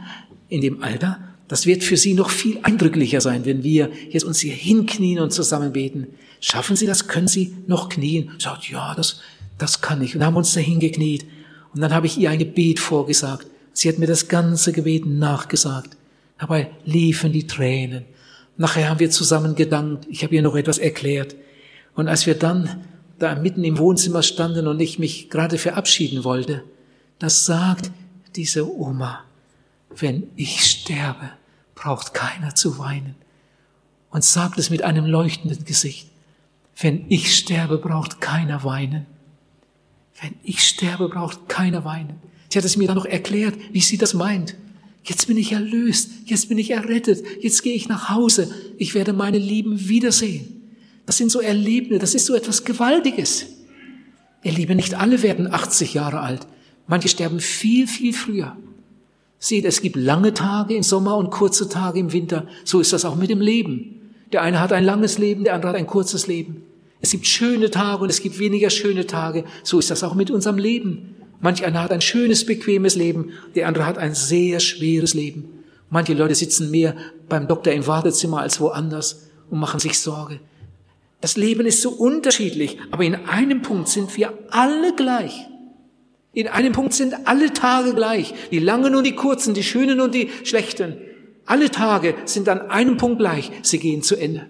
[0.50, 1.20] in dem Alter,
[1.52, 5.34] das wird für Sie noch viel eindrücklicher sein, wenn wir jetzt uns hier hinknien und
[5.34, 6.08] zusammen beten.
[6.40, 7.08] Schaffen Sie das?
[7.08, 8.32] Können Sie noch knien?
[8.38, 9.20] Sagt, ja, das,
[9.58, 10.16] das kann ich.
[10.16, 11.26] Und haben uns dahin gekniet.
[11.74, 13.48] Und dann habe ich ihr ein Gebet vorgesagt.
[13.74, 15.98] Sie hat mir das ganze Gebet nachgesagt.
[16.42, 18.04] Dabei liefen die Tränen.
[18.58, 20.08] Nachher haben wir zusammen gedankt.
[20.10, 21.36] Ich habe ihr noch etwas erklärt.
[21.94, 22.84] Und als wir dann
[23.20, 26.64] da mitten im Wohnzimmer standen und ich mich gerade verabschieden wollte,
[27.20, 27.92] das sagt
[28.36, 29.24] diese Oma,
[29.96, 31.30] wenn ich sterbe,
[31.76, 33.14] braucht keiner zu weinen.
[34.10, 36.10] Und sagt es mit einem leuchtenden Gesicht.
[36.76, 39.06] Wenn ich sterbe, braucht keiner weinen.
[40.20, 42.20] Wenn ich sterbe, braucht keiner weinen.
[42.50, 44.56] Sie hat es mir dann noch erklärt, wie sie das meint.
[45.04, 49.14] Jetzt bin ich erlöst, jetzt bin ich errettet, jetzt gehe ich nach Hause, ich werde
[49.14, 50.62] meine Lieben wiedersehen.
[51.06, 53.48] Das sind so Erlebnisse, das ist so etwas Gewaltiges.
[54.44, 56.48] Ihr Lieben, nicht alle werden 80 Jahre alt.
[56.88, 58.56] Manche sterben viel, viel früher.
[59.40, 62.48] Seht, es gibt lange Tage im Sommer und kurze Tage im Winter.
[62.64, 64.14] So ist das auch mit dem Leben.
[64.32, 66.64] Der eine hat ein langes Leben, der andere hat ein kurzes Leben.
[67.02, 69.46] Es gibt schöne Tage und es gibt weniger schöne Tage.
[69.64, 71.16] So ist das auch mit unserem Leben.
[71.42, 75.64] Manch einer hat ein schönes, bequemes Leben, der andere hat ein sehr schweres Leben.
[75.90, 76.96] Manche Leute sitzen mehr
[77.28, 80.40] beim Doktor im Wartezimmer als woanders und machen sich Sorge.
[81.20, 85.48] Das Leben ist so unterschiedlich, aber in einem Punkt sind wir alle gleich.
[86.34, 90.16] In einem Punkt sind alle Tage gleich, die langen und die kurzen, die schönen und
[90.16, 90.98] die schlechten.
[91.46, 94.48] Alle Tage sind an einem Punkt gleich, sie gehen zu Ende.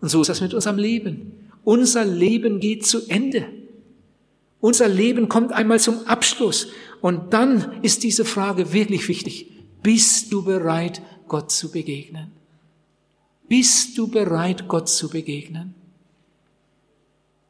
[0.00, 1.32] Und so ist das mit unserem Leben.
[1.64, 3.46] Unser Leben geht zu Ende.
[4.60, 6.68] Unser Leben kommt einmal zum Abschluss.
[7.00, 9.52] Und dann ist diese Frage wirklich wichtig.
[9.82, 12.32] Bist du bereit, Gott zu begegnen?
[13.48, 15.74] Bist du bereit, Gott zu begegnen?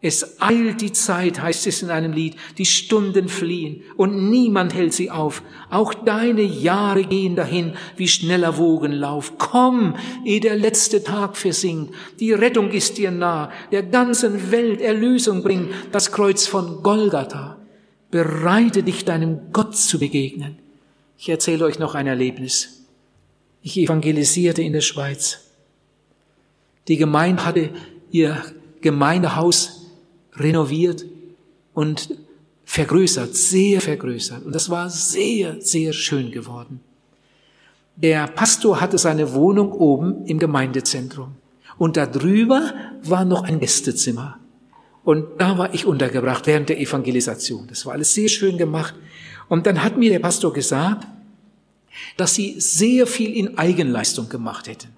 [0.00, 4.92] Es eilt die Zeit, heißt es in einem Lied, die Stunden fliehen und niemand hält
[4.92, 5.42] sie auf.
[5.70, 9.38] Auch deine Jahre gehen dahin wie schneller Wogenlauf.
[9.38, 11.92] Komm, ehe der letzte Tag versinkt.
[12.20, 17.56] Die Rettung ist dir nah, der ganzen Welt Erlösung bringt, das Kreuz von Golgatha.
[18.12, 20.58] Bereite dich deinem Gott zu begegnen.
[21.18, 22.84] Ich erzähle euch noch ein Erlebnis.
[23.62, 25.40] Ich evangelisierte in der Schweiz.
[26.86, 27.70] Die Gemeinde hatte
[28.12, 28.40] ihr
[28.80, 29.77] Gemeindehaus
[30.40, 31.04] renoviert
[31.74, 32.16] und
[32.64, 34.44] vergrößert, sehr vergrößert.
[34.44, 36.80] Und das war sehr, sehr schön geworden.
[37.96, 41.34] Der Pastor hatte seine Wohnung oben im Gemeindezentrum.
[41.78, 44.38] Und da drüber war noch ein Gästezimmer.
[45.04, 47.66] Und da war ich untergebracht während der Evangelisation.
[47.68, 48.94] Das war alles sehr schön gemacht.
[49.48, 51.06] Und dann hat mir der Pastor gesagt,
[52.16, 54.88] dass sie sehr viel in Eigenleistung gemacht hätten.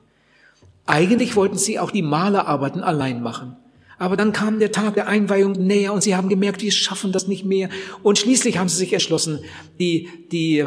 [0.86, 3.56] Eigentlich wollten sie auch die Malerarbeiten allein machen.
[4.00, 7.28] Aber dann kam der Tag der Einweihung näher und sie haben gemerkt, wir schaffen das
[7.28, 7.68] nicht mehr.
[8.02, 9.40] Und schließlich haben sie sich entschlossen,
[9.78, 10.64] die, die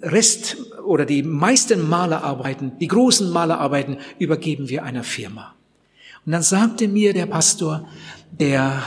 [0.00, 5.56] Rest oder die meisten Malerarbeiten, die großen Malerarbeiten übergeben wir einer Firma.
[6.24, 7.88] Und dann sagte mir der Pastor,
[8.38, 8.80] der,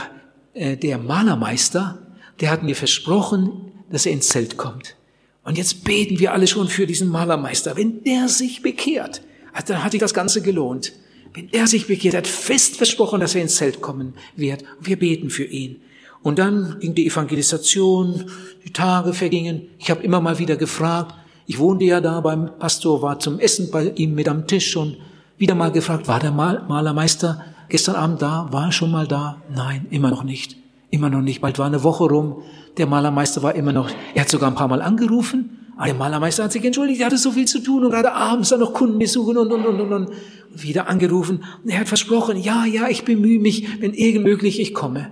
[0.54, 1.98] äh, der Malermeister,
[2.40, 4.96] der hat mir versprochen, dass er ins Zelt kommt.
[5.44, 7.76] Und jetzt beten wir alle schon für diesen Malermeister.
[7.76, 9.20] Wenn der sich bekehrt,
[9.66, 10.94] dann hat sich das Ganze gelohnt.
[11.34, 14.64] Wenn er sich bekehrt, hat fest versprochen, dass er ins Zelt kommen wird.
[14.80, 15.80] Wir beten für ihn.
[16.22, 18.26] Und dann ging die Evangelisation,
[18.64, 19.62] die Tage vergingen.
[19.78, 21.14] Ich habe immer mal wieder gefragt.
[21.46, 24.98] Ich wohnte ja da beim Pastor, war zum Essen bei ihm mit am Tisch und
[25.38, 28.48] wieder mal gefragt, war der Malermeister gestern Abend da?
[28.52, 29.42] War er schon mal da?
[29.52, 30.56] Nein, immer noch nicht.
[30.90, 31.40] Immer noch nicht.
[31.40, 32.42] Bald war eine Woche rum.
[32.76, 36.44] Der Malermeister war immer noch, er hat sogar ein paar Mal angerufen aber der Malermeister
[36.44, 38.98] hat sich entschuldigt, er hatte so viel zu tun und gerade abends dann noch Kunden
[38.98, 40.10] besuchen und, und, und, und, und.
[40.54, 41.44] Wieder angerufen.
[41.62, 45.10] Und er hat versprochen, ja, ja, ich bemühe mich, wenn irgend möglich, ich komme.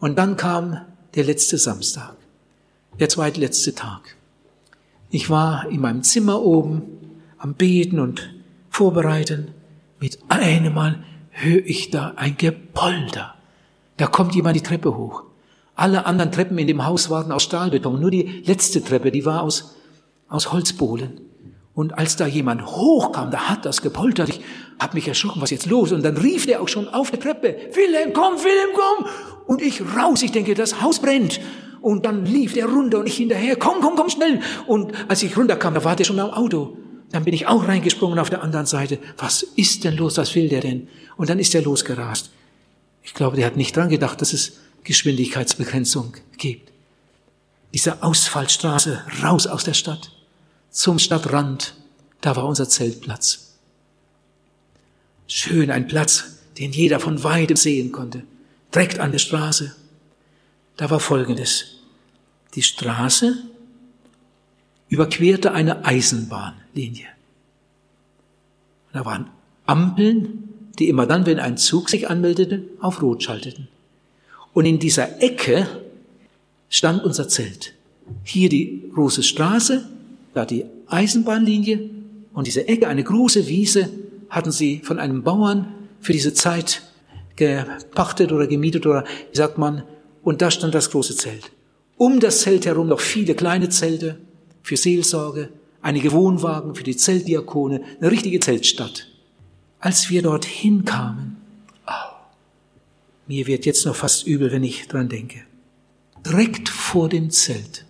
[0.00, 0.80] Und dann kam
[1.14, 2.16] der letzte Samstag,
[2.98, 4.16] der zweitletzte Tag.
[5.10, 6.82] Ich war in meinem Zimmer oben
[7.38, 8.34] am Beten und
[8.70, 9.52] Vorbereiten.
[10.00, 13.34] Mit einem Mal höre ich da ein Gepolter.
[13.96, 15.22] Da kommt jemand die Treppe hoch.
[15.76, 18.00] Alle anderen Treppen in dem Haus waren aus Stahlbeton.
[18.00, 19.74] Nur die letzte Treppe, die war aus
[20.28, 21.20] aus Holzbohlen.
[21.74, 24.28] Und als da jemand hochkam, da hat das gepoltert.
[24.28, 24.40] Ich
[24.78, 25.90] hab mich erschrocken, was jetzt los?
[25.90, 29.06] Und dann rief der auch schon auf der Treppe, Wilhelm, komm, Wilhelm, komm!
[29.46, 31.40] Und ich raus, ich denke, das Haus brennt.
[31.80, 34.40] Und dann lief der runter und ich hinterher, komm, komm, komm, schnell!
[34.66, 36.76] Und als ich runterkam, da war der schon am Auto.
[37.10, 38.98] Dann bin ich auch reingesprungen auf der anderen Seite.
[39.18, 40.16] Was ist denn los?
[40.16, 40.88] Was will der denn?
[41.16, 42.30] Und dann ist er losgerast.
[43.02, 46.72] Ich glaube, der hat nicht dran gedacht, dass es Geschwindigkeitsbegrenzung gibt.
[47.74, 50.10] Diese Ausfallstraße raus aus der Stadt
[50.74, 51.74] zum Stadtrand.
[52.20, 53.54] Da war unser Zeltplatz.
[55.26, 58.24] Schön ein Platz, den jeder von weitem sehen konnte.
[58.74, 59.74] Direkt an der Straße.
[60.76, 61.76] Da war Folgendes.
[62.54, 63.38] Die Straße
[64.88, 67.06] überquerte eine Eisenbahnlinie.
[68.92, 69.30] Da waren
[69.66, 73.68] Ampeln, die immer dann, wenn ein Zug sich anmeldete, auf Rot schalteten.
[74.52, 75.68] Und in dieser Ecke
[76.68, 77.74] stand unser Zelt.
[78.24, 79.88] Hier die große Straße,
[80.34, 81.90] da die Eisenbahnlinie
[82.32, 83.88] und diese Ecke, eine große Wiese,
[84.28, 86.82] hatten sie von einem Bauern für diese Zeit
[87.36, 89.84] gepachtet oder gemietet oder wie sagt man,
[90.22, 91.50] und da stand das große Zelt.
[91.96, 94.18] Um das Zelt herum noch viele kleine Zelte,
[94.64, 95.50] für Seelsorge,
[95.82, 99.06] einige Wohnwagen für die Zeltdiakone, eine richtige Zeltstadt.
[99.78, 101.36] Als wir dorthin kamen,
[101.86, 102.16] oh,
[103.28, 105.42] mir wird jetzt noch fast übel, wenn ich dran denke.
[106.24, 107.84] Direkt vor dem Zelt,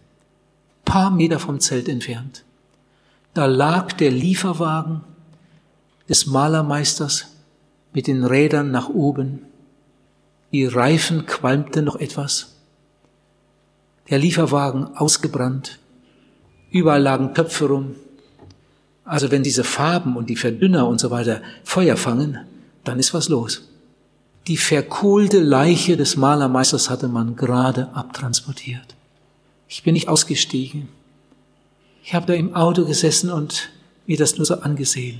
[0.85, 2.45] paar Meter vom Zelt entfernt,
[3.35, 5.01] da lag der Lieferwagen
[6.09, 7.27] des Malermeisters
[7.93, 9.41] mit den Rädern nach oben.
[10.53, 12.57] Die Reifen qualmten noch etwas.
[14.11, 15.79] Der Lieferwagen ausgebrannt.
[16.71, 17.95] Überall lagen Töpfe rum.
[19.05, 22.39] Also wenn diese Farben und die Verdünner und so weiter Feuer fangen,
[22.85, 23.69] dann ist was los.
[24.47, 28.94] Die verkohlte Leiche des Malermeisters hatte man gerade abtransportiert.
[29.75, 30.89] Ich bin nicht ausgestiegen.
[32.05, 33.71] Ich habe da im Auto gesessen und
[34.07, 35.19] mir das nur so angesehen.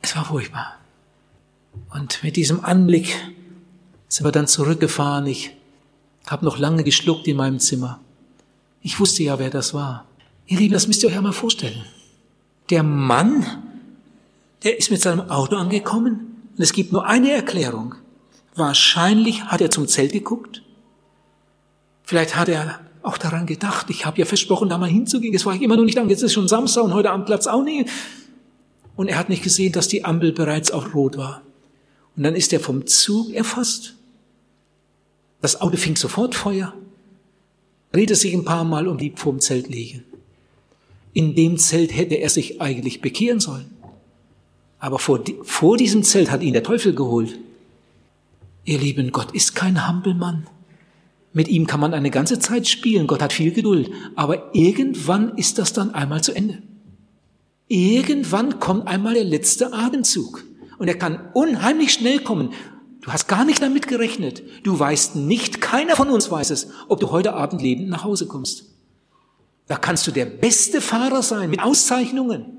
[0.00, 0.76] Es war furchtbar.
[1.92, 3.16] Und mit diesem Anblick
[4.06, 5.26] sind wir dann zurückgefahren.
[5.26, 5.56] Ich
[6.28, 7.98] habe noch lange geschluckt in meinem Zimmer.
[8.80, 10.06] Ich wusste ja, wer das war.
[10.46, 11.84] Ihr Lieben, das müsst ihr euch einmal vorstellen.
[12.70, 13.44] Der Mann,
[14.62, 17.96] der ist mit seinem Auto angekommen und es gibt nur eine Erklärung.
[18.54, 20.62] Wahrscheinlich hat er zum Zelt geguckt.
[22.12, 25.32] Vielleicht hat er auch daran gedacht, ich habe ja versprochen, da mal hinzugehen.
[25.32, 26.04] Jetzt war ich immer noch nicht da.
[26.04, 27.88] Jetzt ist schon Samstag und heute Abend Platz auch nicht.
[28.96, 31.40] Und er hat nicht gesehen, dass die Ampel bereits auf Rot war.
[32.14, 33.94] Und dann ist er vom Zug erfasst.
[35.40, 36.74] Das Auto fing sofort Feuer.
[37.92, 40.04] Drehte sich ein paar Mal und blieb vorm Zelt liegen.
[41.14, 43.70] In dem Zelt hätte er sich eigentlich bekehren sollen.
[44.78, 47.38] Aber vor, vor diesem Zelt hat ihn der Teufel geholt.
[48.66, 50.46] Ihr Lieben, Gott ist kein Hampelmann.
[51.32, 53.06] Mit ihm kann man eine ganze Zeit spielen.
[53.06, 53.90] Gott hat viel Geduld.
[54.16, 56.62] Aber irgendwann ist das dann einmal zu Ende.
[57.68, 60.44] Irgendwann kommt einmal der letzte Atemzug.
[60.78, 62.50] Und er kann unheimlich schnell kommen.
[63.00, 64.42] Du hast gar nicht damit gerechnet.
[64.62, 68.26] Du weißt nicht, keiner von uns weiß es, ob du heute Abend lebend nach Hause
[68.26, 68.66] kommst.
[69.66, 72.58] Da kannst du der beste Fahrer sein mit Auszeichnungen.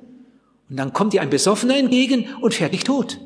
[0.70, 3.20] Und dann kommt dir ein Besoffener entgegen und fährt dich tot.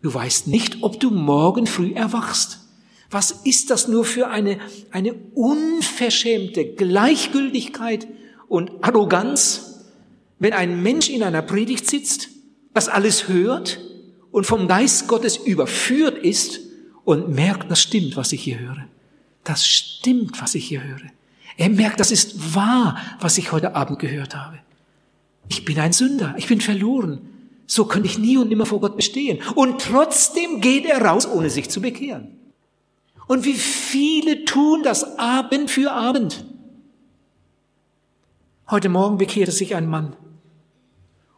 [0.00, 2.65] Du weißt nicht, ob du morgen früh erwachst.
[3.10, 4.58] Was ist das nur für eine,
[4.90, 8.06] eine unverschämte Gleichgültigkeit
[8.48, 9.84] und Arroganz,
[10.38, 12.28] wenn ein Mensch in einer Predigt sitzt,
[12.74, 13.80] das alles hört
[14.30, 16.60] und vom Geist Gottes überführt ist
[17.04, 18.84] und merkt, das stimmt, was ich hier höre.
[19.44, 21.10] Das stimmt, was ich hier höre.
[21.56, 24.58] Er merkt, das ist wahr, was ich heute Abend gehört habe.
[25.48, 27.20] Ich bin ein Sünder, ich bin verloren.
[27.66, 29.38] So könnte ich nie und nimmer vor Gott bestehen.
[29.54, 32.35] Und trotzdem geht er raus, ohne sich zu bekehren.
[33.26, 36.44] Und wie viele tun das Abend für Abend.
[38.70, 40.14] Heute Morgen bekehrte sich ein Mann.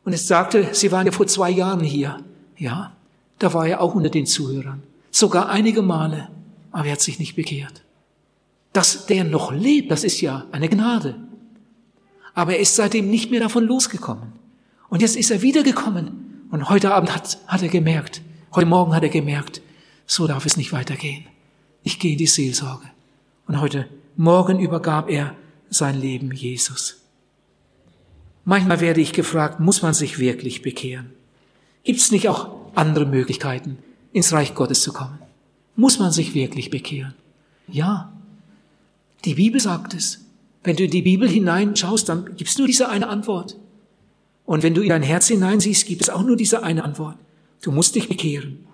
[0.04, 2.22] Und es sagte, Sie waren ja vor zwei Jahren hier.
[2.56, 2.92] Ja,
[3.38, 4.82] da war er auch unter den Zuhörern.
[5.10, 6.28] Sogar einige Male.
[6.72, 7.82] Aber er hat sich nicht bekehrt.
[8.72, 11.16] Dass der noch lebt, das ist ja eine Gnade.
[12.34, 14.32] Aber er ist seitdem nicht mehr davon losgekommen.
[14.90, 16.46] Und jetzt ist er wiedergekommen.
[16.50, 18.22] Und heute Abend hat, hat er gemerkt,
[18.54, 19.60] heute Morgen hat er gemerkt,
[20.06, 21.24] so darf es nicht weitergehen
[21.82, 22.86] ich gehe in die Seelsorge.
[23.46, 23.86] Und heute
[24.16, 25.34] Morgen übergab er
[25.70, 27.00] sein Leben Jesus.
[28.44, 31.10] Manchmal werde ich gefragt, muss man sich wirklich bekehren?
[31.84, 33.78] Gibt es nicht auch andere Möglichkeiten,
[34.12, 35.18] ins Reich Gottes zu kommen?
[35.76, 37.14] Muss man sich wirklich bekehren?
[37.68, 38.12] Ja,
[39.24, 40.24] die Bibel sagt es.
[40.64, 43.56] Wenn du in die Bibel hineinschaust, dann gibt es nur diese eine Antwort.
[44.44, 47.16] Und wenn du in dein Herz hineinsiehst, gibt es auch nur diese eine Antwort.
[47.62, 48.66] Du musst dich bekehren.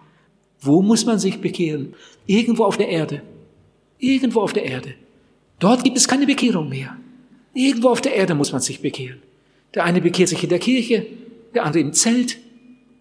[0.60, 1.94] Wo muss man sich bekehren?
[2.26, 3.22] Irgendwo auf der Erde.
[3.98, 4.94] Irgendwo auf der Erde.
[5.58, 6.96] Dort gibt es keine Bekehrung mehr.
[7.52, 9.22] Irgendwo auf der Erde muss man sich bekehren.
[9.74, 11.06] Der eine bekehrt sich in der Kirche,
[11.54, 12.38] der andere im Zelt,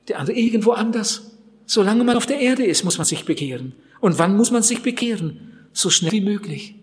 [0.08, 1.32] der andere irgendwo anders.
[1.66, 3.74] Solange man auf der Erde ist, muss man sich bekehren.
[4.00, 5.68] Und wann muss man sich bekehren?
[5.72, 6.76] So schnell wie möglich.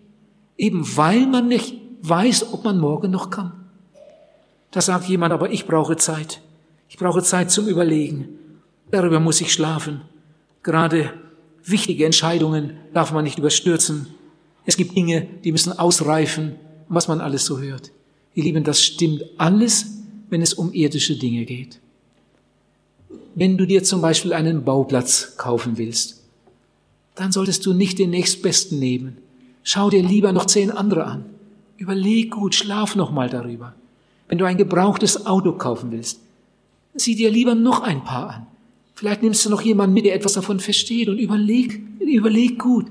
[0.57, 3.53] Eben weil man nicht weiß, ob man morgen noch kann.
[4.71, 6.41] Da sagt jemand, aber ich brauche Zeit.
[6.89, 8.29] Ich brauche Zeit zum Überlegen.
[8.89, 10.01] Darüber muss ich schlafen.
[10.63, 11.13] Gerade
[11.63, 14.07] wichtige Entscheidungen darf man nicht überstürzen.
[14.65, 16.55] Es gibt Dinge, die müssen ausreifen,
[16.89, 17.91] was man alles so hört.
[18.35, 19.87] Ihr Lieben, das stimmt alles,
[20.29, 21.79] wenn es um irdische Dinge geht.
[23.35, 26.21] Wenn du dir zum Beispiel einen Bauplatz kaufen willst,
[27.15, 29.17] dann solltest du nicht den nächstbesten nehmen.
[29.63, 31.25] Schau dir lieber noch zehn andere an.
[31.77, 33.73] Überleg gut, schlaf noch mal darüber.
[34.27, 36.19] Wenn du ein gebrauchtes Auto kaufen willst,
[36.93, 38.47] sieh dir lieber noch ein paar an.
[39.01, 42.85] Vielleicht nimmst du noch jemanden mit, der etwas davon versteht und überleg, überleg gut.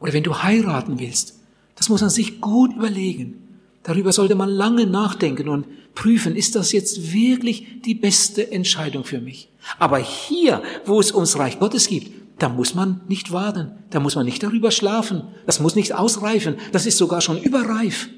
[0.00, 1.38] Oder wenn du heiraten willst,
[1.76, 3.40] das muss man sich gut überlegen.
[3.84, 9.20] Darüber sollte man lange nachdenken und prüfen, ist das jetzt wirklich die beste Entscheidung für
[9.20, 9.48] mich?
[9.78, 14.16] Aber hier, wo es ums Reich Gottes gibt, da muss man nicht warten, da muss
[14.16, 18.08] man nicht darüber schlafen, das muss nicht ausreifen, das ist sogar schon überreif.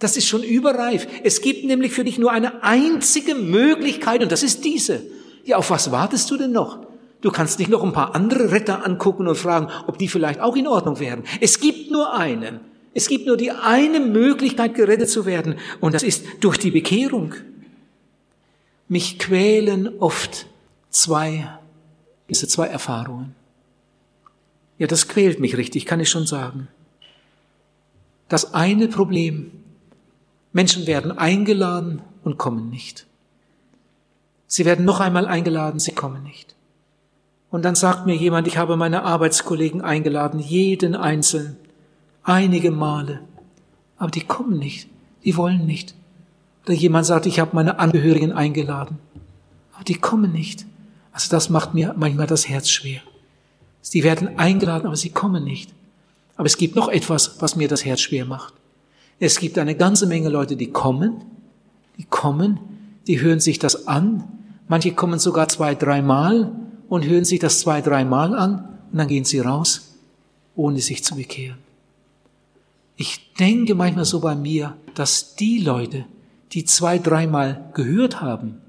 [0.00, 1.06] Das ist schon überreif.
[1.22, 5.00] Es gibt nämlich für dich nur eine einzige Möglichkeit und das ist diese.
[5.48, 6.78] Ja, auf was wartest du denn noch?
[7.22, 10.54] Du kannst nicht noch ein paar andere Retter angucken und fragen, ob die vielleicht auch
[10.56, 11.24] in Ordnung wären.
[11.40, 12.60] Es gibt nur einen.
[12.92, 17.34] Es gibt nur die eine Möglichkeit, gerettet zu werden und das ist durch die Bekehrung.
[18.88, 20.44] Mich quälen oft
[20.90, 21.48] zwei,
[22.28, 23.34] diese zwei Erfahrungen.
[24.76, 26.68] Ja, das quält mich richtig, kann ich schon sagen.
[28.28, 29.50] Das eine Problem
[30.52, 33.07] Menschen werden eingeladen und kommen nicht.
[34.48, 36.56] Sie werden noch einmal eingeladen, sie kommen nicht.
[37.50, 41.56] Und dann sagt mir jemand, ich habe meine Arbeitskollegen eingeladen, jeden einzelnen,
[42.22, 43.20] einige Male,
[43.98, 44.88] aber die kommen nicht,
[45.24, 45.94] die wollen nicht.
[46.64, 48.98] Oder jemand sagt, ich habe meine Angehörigen eingeladen,
[49.74, 50.66] aber die kommen nicht.
[51.12, 53.00] Also das macht mir manchmal das Herz schwer.
[53.80, 55.72] Sie werden eingeladen, aber sie kommen nicht.
[56.36, 58.54] Aber es gibt noch etwas, was mir das Herz schwer macht.
[59.18, 61.22] Es gibt eine ganze Menge Leute, die kommen,
[61.96, 62.60] die kommen,
[63.06, 64.37] die hören sich das an.
[64.68, 66.52] Manche kommen sogar zwei, dreimal
[66.88, 69.94] und hören sich das zwei, dreimal an und dann gehen sie raus,
[70.54, 71.58] ohne sich zu bekehren.
[72.96, 76.04] Ich denke manchmal so bei mir, dass die Leute,
[76.52, 78.60] die zwei, dreimal gehört haben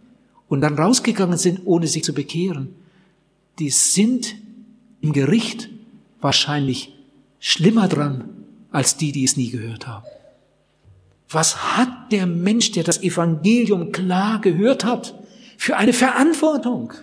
[0.47, 2.75] und dann rausgegangen sind, ohne sich zu bekehren,
[3.57, 4.35] die sind
[5.01, 5.69] im Gericht
[6.21, 6.93] wahrscheinlich
[7.39, 8.29] schlimmer dran
[8.71, 10.05] als die, die es nie gehört haben.
[11.29, 15.13] Was hat der Mensch, der das Evangelium klar gehört hat,
[15.59, 16.93] für eine Verantwortung?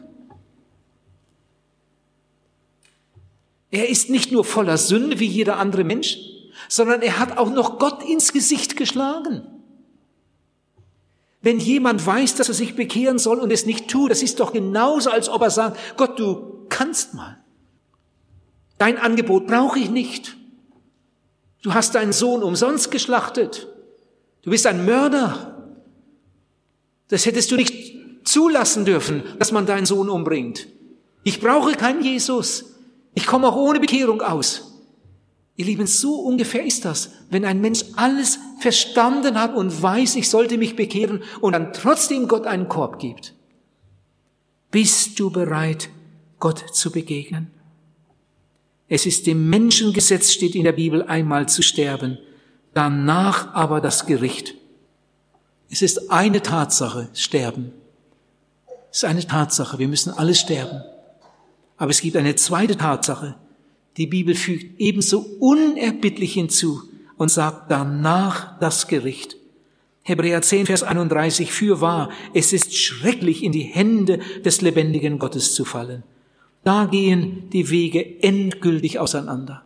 [3.70, 6.16] Er ist nicht nur voller Sünde wie jeder andere Mensch,
[6.66, 9.46] sondern er hat auch noch Gott ins Gesicht geschlagen.
[11.42, 14.54] Wenn jemand weiß, dass er sich bekehren soll und es nicht tut, das ist doch
[14.54, 17.38] genauso, als ob er sagt, Gott, du kannst mal.
[18.78, 20.34] Dein Angebot brauche ich nicht.
[21.62, 23.68] Du hast deinen Sohn umsonst geschlachtet.
[24.40, 25.74] Du bist ein Mörder.
[27.08, 27.95] Das hättest du nicht
[28.36, 30.68] zulassen dürfen, dass man deinen Sohn umbringt.
[31.24, 32.76] Ich brauche keinen Jesus.
[33.14, 34.82] Ich komme auch ohne Bekehrung aus.
[35.56, 40.28] Ihr Lieben, so ungefähr ist das, wenn ein Mensch alles verstanden hat und weiß, ich
[40.28, 43.34] sollte mich bekehren und dann trotzdem Gott einen Korb gibt.
[44.70, 45.88] Bist du bereit,
[46.38, 47.50] Gott zu begegnen?
[48.88, 52.18] Es ist dem Menschengesetz, steht in der Bibel, einmal zu sterben
[52.76, 54.54] danach aber das Gericht.
[55.70, 57.72] Es ist eine Tatsache, sterben.
[58.96, 60.80] Ist eine Tatsache, wir müssen alle sterben.
[61.76, 63.34] Aber es gibt eine zweite Tatsache.
[63.98, 66.80] Die Bibel fügt ebenso unerbittlich hinzu
[67.18, 69.36] und sagt danach das Gericht.
[70.00, 75.54] Hebräer 10, Vers 31, für wahr, es ist schrecklich, in die Hände des lebendigen Gottes
[75.54, 76.02] zu fallen.
[76.64, 79.62] Da gehen die Wege endgültig auseinander.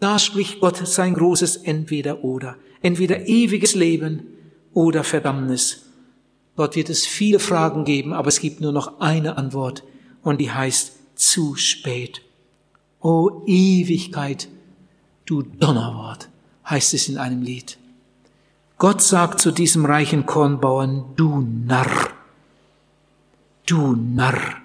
[0.00, 2.56] Da spricht Gott sein großes Entweder oder.
[2.80, 4.26] Entweder ewiges Leben
[4.74, 5.91] oder Verdammnis.
[6.56, 9.84] Dort wird es viele Fragen geben, aber es gibt nur noch eine Antwort
[10.22, 12.22] und die heißt zu spät.
[13.00, 14.48] O Ewigkeit,
[15.24, 16.28] du Donnerwort,
[16.68, 17.78] heißt es in einem Lied.
[18.78, 22.10] Gott sagt zu diesem reichen Kornbauern, du Narr,
[23.66, 24.56] du Narr.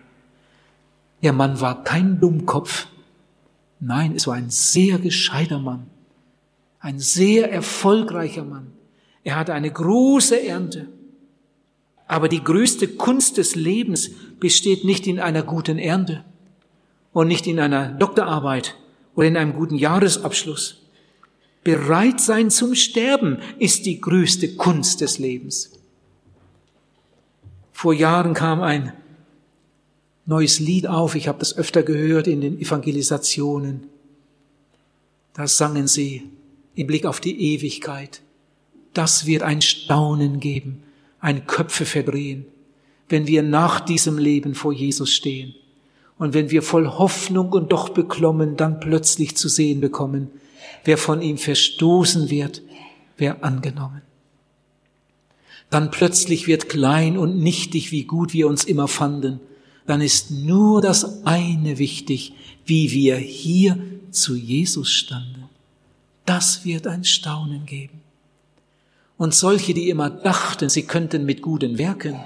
[1.23, 2.87] Der Mann war kein Dummkopf,
[3.79, 5.87] Nein, es war ein sehr gescheiter Mann,
[6.79, 8.73] ein sehr erfolgreicher Mann.
[9.23, 10.87] Er hatte eine große Ernte.
[12.07, 16.23] Aber die größte Kunst des Lebens besteht nicht in einer guten Ernte
[17.13, 18.75] und nicht in einer Doktorarbeit
[19.15, 20.81] oder in einem guten Jahresabschluss.
[21.63, 25.71] Bereit sein zum Sterben ist die größte Kunst des Lebens.
[27.73, 28.93] Vor Jahren kam ein
[30.25, 31.15] neues Lied auf.
[31.15, 33.87] Ich habe das öfter gehört in den Evangelisationen.
[35.33, 36.23] Da sangen sie
[36.75, 38.21] im Blick auf die Ewigkeit.
[38.93, 40.83] Das wird ein Staunen geben,
[41.19, 42.45] ein Köpfe verdrehen,
[43.09, 45.55] wenn wir nach diesem Leben vor Jesus stehen
[46.17, 50.29] und wenn wir voll Hoffnung und doch beklommen dann plötzlich zu sehen bekommen,
[50.83, 52.61] wer von ihm verstoßen wird,
[53.17, 54.01] wer angenommen.
[55.69, 59.39] Dann plötzlich wird klein und nichtig, wie gut wir uns immer fanden,
[59.85, 62.33] dann ist nur das eine wichtig,
[62.65, 63.77] wie wir hier
[64.11, 65.45] zu Jesus standen.
[66.25, 67.96] Das wird ein Staunen geben.
[69.17, 72.19] Und solche, die immer dachten, sie könnten mit guten Werken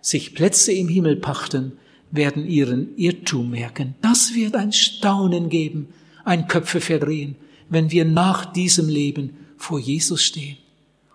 [0.00, 1.72] sich Plätze im Himmel pachten,
[2.10, 3.94] werden ihren Irrtum merken.
[4.00, 5.88] Das wird ein Staunen geben,
[6.24, 7.36] ein Köpfe verdrehen,
[7.68, 10.56] wenn wir nach diesem Leben vor Jesus stehen.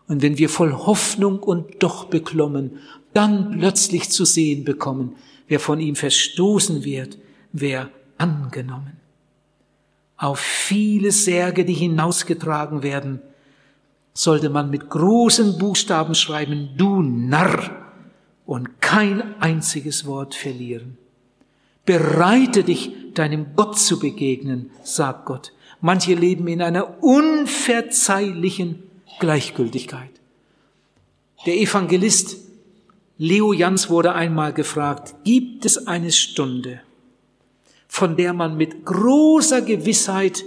[0.07, 2.79] Und wenn wir voll Hoffnung und doch beklommen,
[3.13, 5.15] dann plötzlich zu sehen bekommen,
[5.47, 7.17] wer von ihm verstoßen wird,
[7.51, 8.97] wer angenommen.
[10.17, 13.21] Auf viele Särge, die hinausgetragen werden,
[14.13, 17.83] sollte man mit großen Buchstaben schreiben, du Narr,
[18.45, 20.97] und kein einziges Wort verlieren.
[21.85, 25.53] Bereite dich, deinem Gott zu begegnen, sagt Gott.
[25.81, 28.83] Manche leben in einer unverzeihlichen
[29.19, 30.11] Gleichgültigkeit.
[31.45, 32.37] Der Evangelist
[33.17, 36.81] Leo Jans wurde einmal gefragt, gibt es eine Stunde,
[37.87, 40.43] von der man mit großer Gewissheit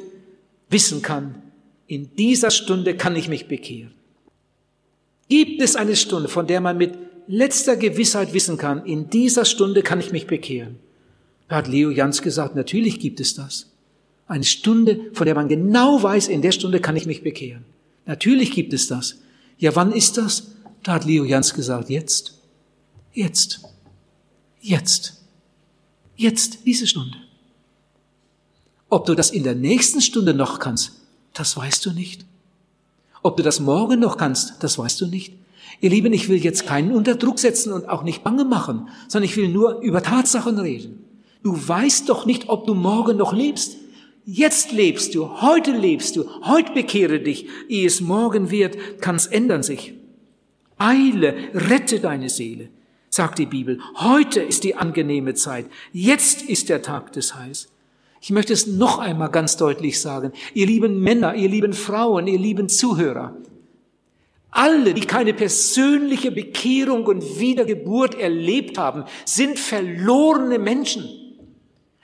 [0.69, 1.43] wissen kann,
[1.87, 3.95] in dieser Stunde kann ich mich bekehren?
[5.29, 6.95] Gibt es eine Stunde, von der man mit
[7.27, 10.77] letzter Gewissheit wissen kann, in dieser Stunde kann ich mich bekehren?
[11.49, 13.71] Da hat Leo Jans gesagt, natürlich gibt es das.
[14.27, 17.65] Eine Stunde, von der man genau weiß, in der Stunde kann ich mich bekehren.
[18.07, 19.17] Natürlich gibt es das.
[19.59, 20.53] Ja, wann ist das?
[20.83, 22.41] Da hat Leo Jans gesagt, jetzt.
[23.13, 23.61] Jetzt.
[24.61, 25.23] Jetzt.
[26.17, 27.17] Jetzt, diese Stunde.
[28.89, 30.93] Ob du das in der nächsten Stunde noch kannst,
[31.39, 32.25] das weißt du nicht.
[33.23, 35.35] Ob du das morgen noch kannst, das weißt du nicht.
[35.81, 39.29] Ihr Lieben, ich will jetzt keinen unter Druck setzen und auch nicht bange machen, sondern
[39.29, 41.05] ich will nur über Tatsachen reden.
[41.43, 43.77] Du weißt doch nicht, ob du morgen noch lebst.
[44.25, 49.27] Jetzt lebst du, heute lebst du, heute bekehre dich, ehe es morgen wird, kann es
[49.27, 49.95] ändern sich.
[50.79, 52.69] Eile, rette deine Seele
[53.17, 53.81] sagt die Bibel.
[53.97, 55.67] Heute ist die angenehme Zeit.
[55.93, 57.73] Jetzt ist der Tag des Heils.
[58.21, 60.33] Ich möchte es noch einmal ganz deutlich sagen.
[60.55, 63.37] Ihr lieben Männer, ihr lieben Frauen, ihr lieben Zuhörer.
[64.51, 71.26] Alle, die keine persönliche Bekehrung und Wiedergeburt erlebt haben, sind verlorene Menschen.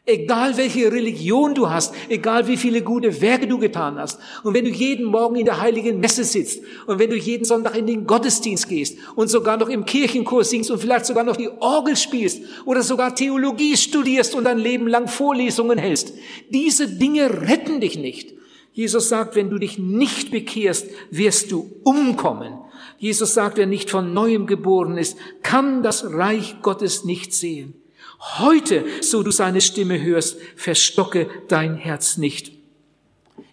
[0.05, 4.19] Egal welche Religion du hast, egal wie viele gute Werke du getan hast.
[4.43, 7.77] Und wenn du jeden Morgen in der heiligen Messe sitzt und wenn du jeden Sonntag
[7.77, 11.51] in den Gottesdienst gehst und sogar noch im Kirchenkurs singst und vielleicht sogar noch die
[11.61, 16.15] Orgel spielst oder sogar Theologie studierst und dein Leben lang Vorlesungen hältst.
[16.51, 18.35] Diese Dinge retten dich nicht.
[18.73, 22.59] Jesus sagt, wenn du dich nicht bekehrst, wirst du umkommen.
[22.99, 27.82] Jesus sagt, wer nicht von neuem geboren ist, kann das Reich Gottes nicht sehen.
[28.23, 32.53] Heute, so du seine Stimme hörst, verstocke dein Herz nicht.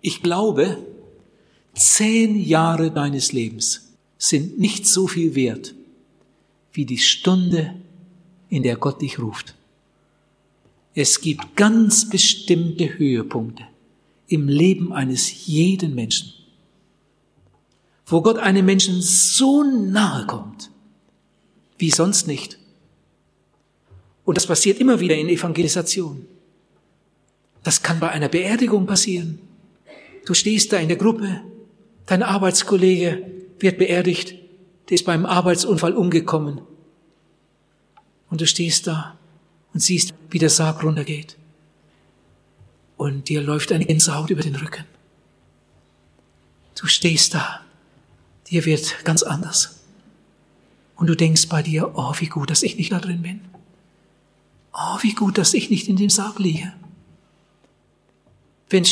[0.02, 0.78] Ich glaube,
[1.74, 3.90] zehn Jahre deines Lebens
[4.20, 5.74] sind nicht so viel wert
[6.72, 7.74] wie die Stunde,
[8.50, 9.56] in der Gott dich ruft.
[10.94, 13.64] Es gibt ganz bestimmte Höhepunkte
[14.28, 16.32] im Leben eines jeden Menschen,
[18.06, 20.70] wo Gott einem Menschen so nahe kommt,
[21.78, 22.60] wie sonst nicht.
[24.30, 26.28] Und das passiert immer wieder in Evangelisation.
[27.64, 29.40] Das kann bei einer Beerdigung passieren.
[30.28, 31.42] Du stehst da in der Gruppe,
[32.06, 33.26] dein Arbeitskollege
[33.58, 34.36] wird beerdigt,
[34.88, 36.62] der ist beim Arbeitsunfall umgekommen.
[38.30, 39.18] Und du stehst da
[39.74, 41.36] und siehst, wie der Sarg runtergeht.
[42.98, 44.86] Und dir läuft eine Gänsehaut über den Rücken.
[46.80, 47.62] Du stehst da,
[48.46, 49.80] dir wird ganz anders.
[50.98, 53.42] Und du denkst bei dir, oh, wie gut, dass ich nicht da drin bin.
[54.82, 56.72] Oh, wie gut, dass ich nicht in dem Sarg liege.
[58.70, 58.86] Wenn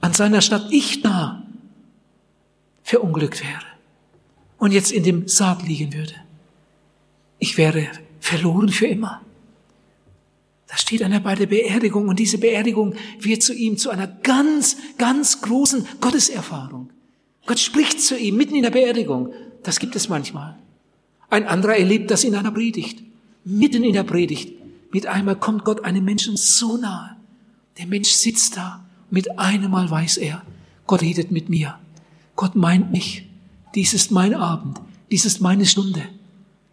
[0.00, 1.42] an seiner Stadt ich da
[2.82, 3.64] verunglückt wäre
[4.56, 6.14] und jetzt in dem Sarg liegen würde,
[7.38, 7.88] ich wäre
[8.20, 9.20] verloren für immer.
[10.66, 14.76] Da steht einer bei der Beerdigung und diese Beerdigung wird zu ihm zu einer ganz,
[14.96, 16.90] ganz großen Gotteserfahrung.
[17.46, 19.32] Gott spricht zu ihm mitten in der Beerdigung.
[19.62, 20.58] Das gibt es manchmal.
[21.30, 23.02] Ein anderer erlebt das in einer Predigt.
[23.44, 24.57] Mitten in der Predigt
[24.90, 27.16] mit einmal kommt Gott einem Menschen so nahe.
[27.78, 28.84] Der Mensch sitzt da.
[29.10, 30.42] Mit einem Mal weiß er,
[30.86, 31.78] Gott redet mit mir.
[32.36, 33.26] Gott meint mich.
[33.74, 34.80] Dies ist mein Abend.
[35.10, 36.02] Dies ist meine Stunde.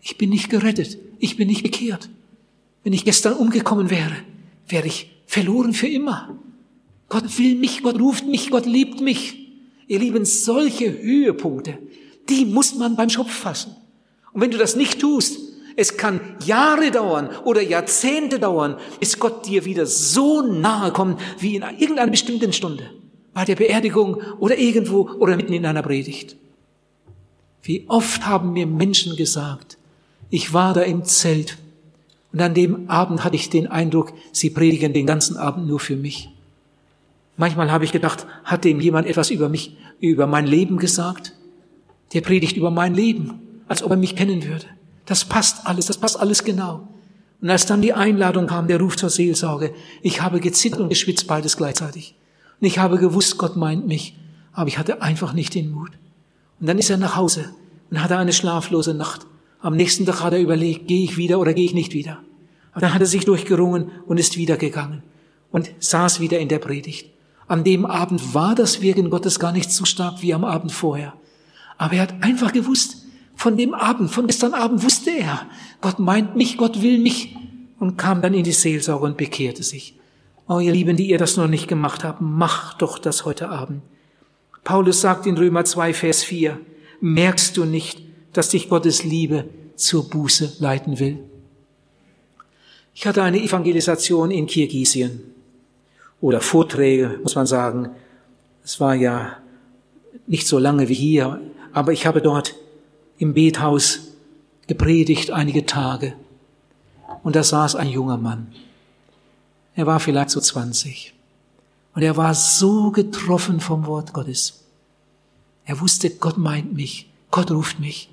[0.01, 0.97] Ich bin nicht gerettet.
[1.19, 2.09] Ich bin nicht bekehrt.
[2.83, 4.15] Wenn ich gestern umgekommen wäre,
[4.67, 6.37] wäre ich verloren für immer.
[7.09, 9.47] Gott will mich, Gott ruft mich, Gott liebt mich.
[9.87, 11.77] Ihr Lieben, solche Höhepunkte,
[12.29, 13.75] die muss man beim Schopf fassen.
[14.33, 15.39] Und wenn du das nicht tust,
[15.75, 21.55] es kann Jahre dauern oder Jahrzehnte dauern, bis Gott dir wieder so nahe kommt wie
[21.55, 22.89] in irgendeiner bestimmten Stunde.
[23.33, 26.37] Bei der Beerdigung oder irgendwo oder mitten in einer Predigt.
[27.63, 29.77] Wie oft haben mir Menschen gesagt,
[30.29, 31.57] ich war da im Zelt
[32.31, 35.95] und an dem Abend hatte ich den Eindruck, sie predigen den ganzen Abend nur für
[35.95, 36.29] mich.
[37.37, 41.33] Manchmal habe ich gedacht, hat dem jemand etwas über mich, über mein Leben gesagt?
[42.13, 44.67] Der predigt über mein Leben, als ob er mich kennen würde.
[45.05, 46.87] Das passt alles, das passt alles genau.
[47.41, 51.27] Und als dann die Einladung kam, der Ruf zur Seelsorge, ich habe gezittert und geschwitzt
[51.27, 52.15] beides gleichzeitig.
[52.59, 54.17] Und ich habe gewusst, Gott meint mich,
[54.53, 55.91] aber ich hatte einfach nicht den Mut.
[56.59, 57.53] Und dann ist er nach Hause
[57.91, 59.27] und hatte eine schlaflose Nacht.
[59.61, 62.19] Am nächsten Tag hat er überlegt, gehe ich wieder oder gehe ich nicht wieder.
[62.71, 65.03] Aber dann hat er sich durchgerungen und ist wieder gegangen
[65.51, 67.09] und saß wieder in der Predigt.
[67.47, 71.13] An dem Abend war das Wirken Gottes gar nicht so stark wie am Abend vorher.
[71.77, 73.04] Aber er hat einfach gewusst,
[73.35, 75.45] von dem Abend, von gestern Abend wusste er,
[75.81, 77.35] Gott meint mich, Gott will mich
[77.79, 79.99] und kam dann in die Seelsorge und bekehrte sich.
[80.47, 83.81] Oh, ihr Lieben, die ihr das noch nicht gemacht habt, macht doch das heute Abend.
[84.63, 86.59] Paulus sagt in Römer 2, Vers 4,
[87.01, 88.01] merkst du nicht,
[88.33, 91.19] dass dich Gottes Liebe zur Buße leiten will?
[92.93, 95.21] Ich hatte eine Evangelisation in Kirgisien
[96.21, 97.89] oder Vorträge, muss man sagen.
[98.63, 99.37] Es war ja
[100.27, 101.41] nicht so lange wie hier,
[101.73, 102.55] aber ich habe dort
[103.17, 104.11] im Bethaus
[104.67, 106.13] gepredigt einige Tage.
[107.23, 108.47] Und da saß ein junger Mann.
[109.75, 111.13] Er war vielleicht so 20.
[111.93, 114.63] Und er war so getroffen vom Wort Gottes.
[115.65, 118.09] Er wusste, Gott meint mich, Gott ruft mich.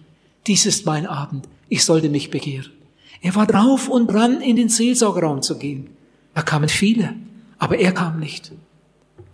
[0.47, 2.71] Dies ist mein Abend, ich sollte mich begehren.
[3.21, 5.91] Er war drauf und dran, in den Seelsorgeraum zu gehen.
[6.35, 7.15] Da kamen viele,
[7.59, 8.53] aber er kam nicht.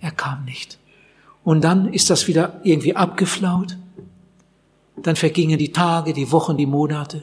[0.01, 0.79] Er kam nicht.
[1.45, 3.79] Und dann ist das wieder irgendwie abgeflaut.
[5.03, 7.23] Dann vergingen die Tage, die Wochen, die Monate.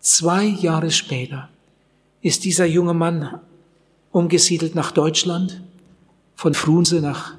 [0.00, 1.48] Zwei Jahre später
[2.20, 3.40] ist dieser junge Mann
[4.12, 5.60] umgesiedelt nach Deutschland,
[6.36, 7.34] von Frunse nach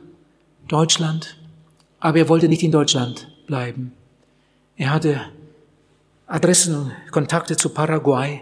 [0.67, 1.37] Deutschland,
[1.99, 3.91] aber er wollte nicht in Deutschland bleiben.
[4.77, 5.21] Er hatte
[6.27, 8.41] Adressen und Kontakte zu Paraguay.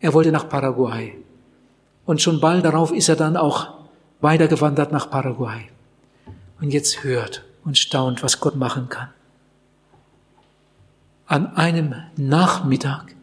[0.00, 1.16] Er wollte nach Paraguay.
[2.04, 3.68] Und schon bald darauf ist er dann auch
[4.20, 5.68] weitergewandert nach Paraguay.
[6.60, 9.08] Und jetzt hört und staunt, was Gott machen kann.
[11.26, 13.14] An einem Nachmittag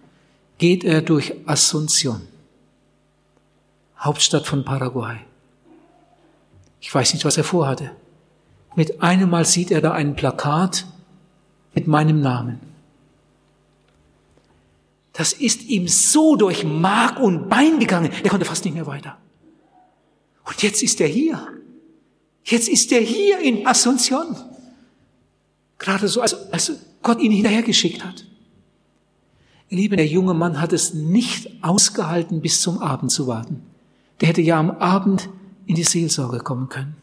[0.58, 2.22] geht er durch Asunción,
[4.00, 5.18] Hauptstadt von Paraguay.
[6.82, 7.92] Ich weiß nicht, was er vorhatte.
[8.76, 10.86] Mit einem Mal sieht er da ein Plakat
[11.74, 12.60] mit meinem Namen.
[15.14, 19.18] Das ist ihm so durch Mark und Bein gegangen, er konnte fast nicht mehr weiter.
[20.46, 21.46] Und jetzt ist er hier.
[22.50, 24.36] Jetzt ist er hier in Asunción.
[25.78, 26.72] Gerade so, als, als
[27.04, 28.26] Gott ihn hinterhergeschickt hat.
[29.70, 33.62] Ihr Lieben, der junge Mann hat es nicht ausgehalten, bis zum Abend zu warten.
[34.20, 35.30] Der hätte ja am Abend
[35.68, 36.96] in die Seelsorge kommen können.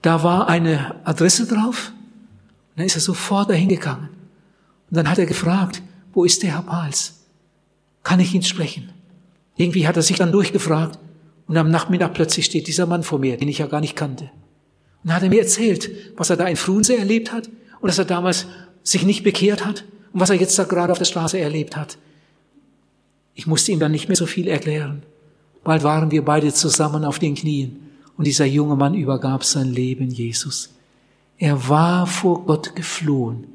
[0.00, 1.92] Da war eine Adresse drauf.
[2.70, 4.08] Und dann ist er sofort dahin gegangen.
[4.90, 5.82] Und dann hat er gefragt,
[6.14, 7.20] wo ist der Herr Pals?
[8.02, 8.90] Kann ich ihn sprechen?
[9.56, 10.98] Irgendwie hat er sich dann durchgefragt.
[11.52, 14.24] Und am Nachmittag plötzlich steht dieser Mann vor mir, den ich ja gar nicht kannte.
[14.24, 14.30] Und
[15.04, 17.50] dann hat er mir erzählt, was er da in Frunse erlebt hat
[17.82, 18.46] und dass er damals
[18.82, 19.84] sich nicht bekehrt hat
[20.14, 21.98] und was er jetzt da gerade auf der Straße erlebt hat.
[23.34, 25.02] Ich musste ihm dann nicht mehr so viel erklären.
[25.62, 30.08] Bald waren wir beide zusammen auf den Knien und dieser junge Mann übergab sein Leben
[30.08, 30.70] Jesus.
[31.36, 33.46] Er war vor Gott geflohen,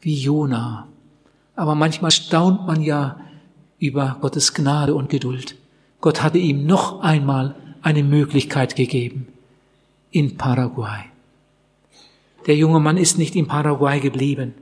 [0.00, 0.88] wie Jona.
[1.54, 3.20] Aber manchmal staunt man ja
[3.78, 5.54] über Gottes Gnade und Geduld.
[6.00, 9.28] Gott hatte ihm noch einmal eine Möglichkeit gegeben
[10.10, 11.04] in Paraguay.
[12.46, 14.54] Der junge Mann ist nicht in Paraguay geblieben.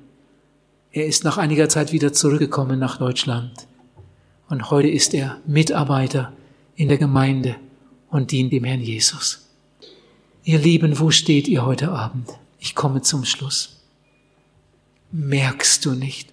[0.93, 3.53] Er ist nach einiger Zeit wieder zurückgekommen nach Deutschland.
[4.49, 6.32] Und heute ist er Mitarbeiter
[6.74, 7.57] in der Gemeinde
[8.11, 9.47] und dient dem Herrn Jesus.
[10.45, 12.30] Ihr Lieben, wo steht ihr heute Abend?
[12.61, 13.80] Ich komme zum Schluss.
[15.12, 16.32] Merkst du nicht,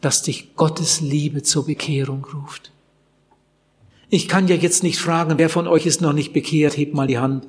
[0.00, 2.73] dass dich Gottes Liebe zur Bekehrung ruft?
[4.14, 7.08] Ich kann ja jetzt nicht fragen, wer von euch ist noch nicht bekehrt, hebt mal
[7.08, 7.48] die Hand.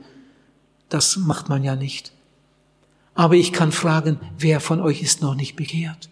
[0.89, 2.11] Das macht man ja nicht.
[3.13, 6.09] Aber ich kann fragen, wer von euch ist noch nicht bekehrt?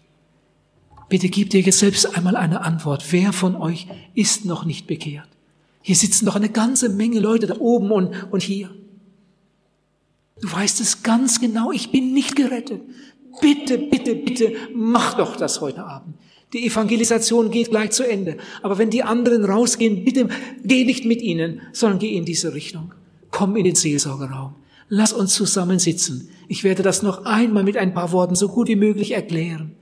[1.08, 3.10] Bitte gib dir jetzt selbst einmal eine Antwort.
[3.10, 5.26] Wer von euch ist noch nicht bekehrt?
[5.82, 8.70] Hier sitzen doch eine ganze Menge Leute da oben und, und hier.
[10.40, 12.80] Du weißt es ganz genau, ich bin nicht gerettet.
[13.40, 16.14] Bitte, bitte, bitte, mach doch das heute Abend.
[16.54, 18.36] Die Evangelisation geht gleich zu Ende.
[18.62, 20.28] Aber wenn die anderen rausgehen, bitte
[20.62, 22.94] geh nicht mit ihnen, sondern geh in diese Richtung.
[23.32, 24.54] Komm in den Seelsorgerraum.
[24.88, 26.28] Lass uns zusammen sitzen.
[26.46, 29.72] Ich werde das noch einmal mit ein paar Worten so gut wie möglich erklären.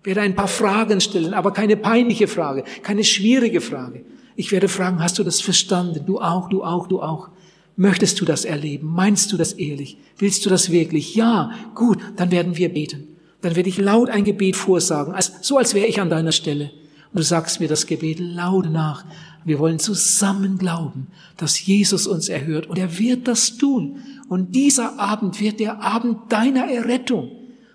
[0.00, 4.02] Ich werde ein paar Fragen stellen, aber keine peinliche Frage, keine schwierige Frage.
[4.34, 6.06] Ich werde fragen, hast du das verstanden?
[6.06, 7.28] Du auch, du auch, du auch.
[7.76, 8.88] Möchtest du das erleben?
[8.88, 9.98] Meinst du das ehrlich?
[10.16, 11.14] Willst du das wirklich?
[11.14, 13.11] Ja, gut, dann werden wir beten.
[13.42, 16.70] Dann werde ich laut ein Gebet vorsagen, als, so als wäre ich an deiner Stelle.
[17.12, 19.04] Und du sagst mir das Gebet laut nach.
[19.44, 23.98] Wir wollen zusammen glauben, dass Jesus uns erhört und er wird das tun.
[24.28, 27.32] Und dieser Abend wird der Abend deiner Errettung.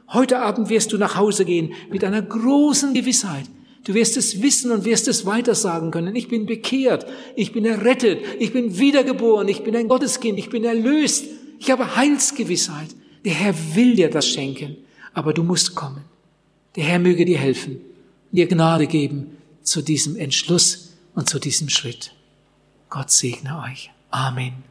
[0.09, 3.43] Heute Abend wirst du nach Hause gehen mit einer großen Gewissheit.
[3.83, 6.15] Du wirst es wissen und wirst es weitersagen können.
[6.15, 7.05] Ich bin bekehrt,
[7.35, 11.25] ich bin errettet, ich bin wiedergeboren, ich bin ein Gotteskind, ich bin erlöst.
[11.59, 12.89] Ich habe Heilsgewissheit.
[13.25, 14.77] Der Herr will dir das schenken,
[15.17, 16.05] aber du musst kommen.
[16.75, 17.81] Der Herr möge dir helfen,
[18.31, 19.31] dir Gnade geben
[19.63, 22.13] zu diesem Entschluss und zu diesem Schritt.
[22.91, 23.89] Gott segne euch.
[24.11, 24.63] Amen.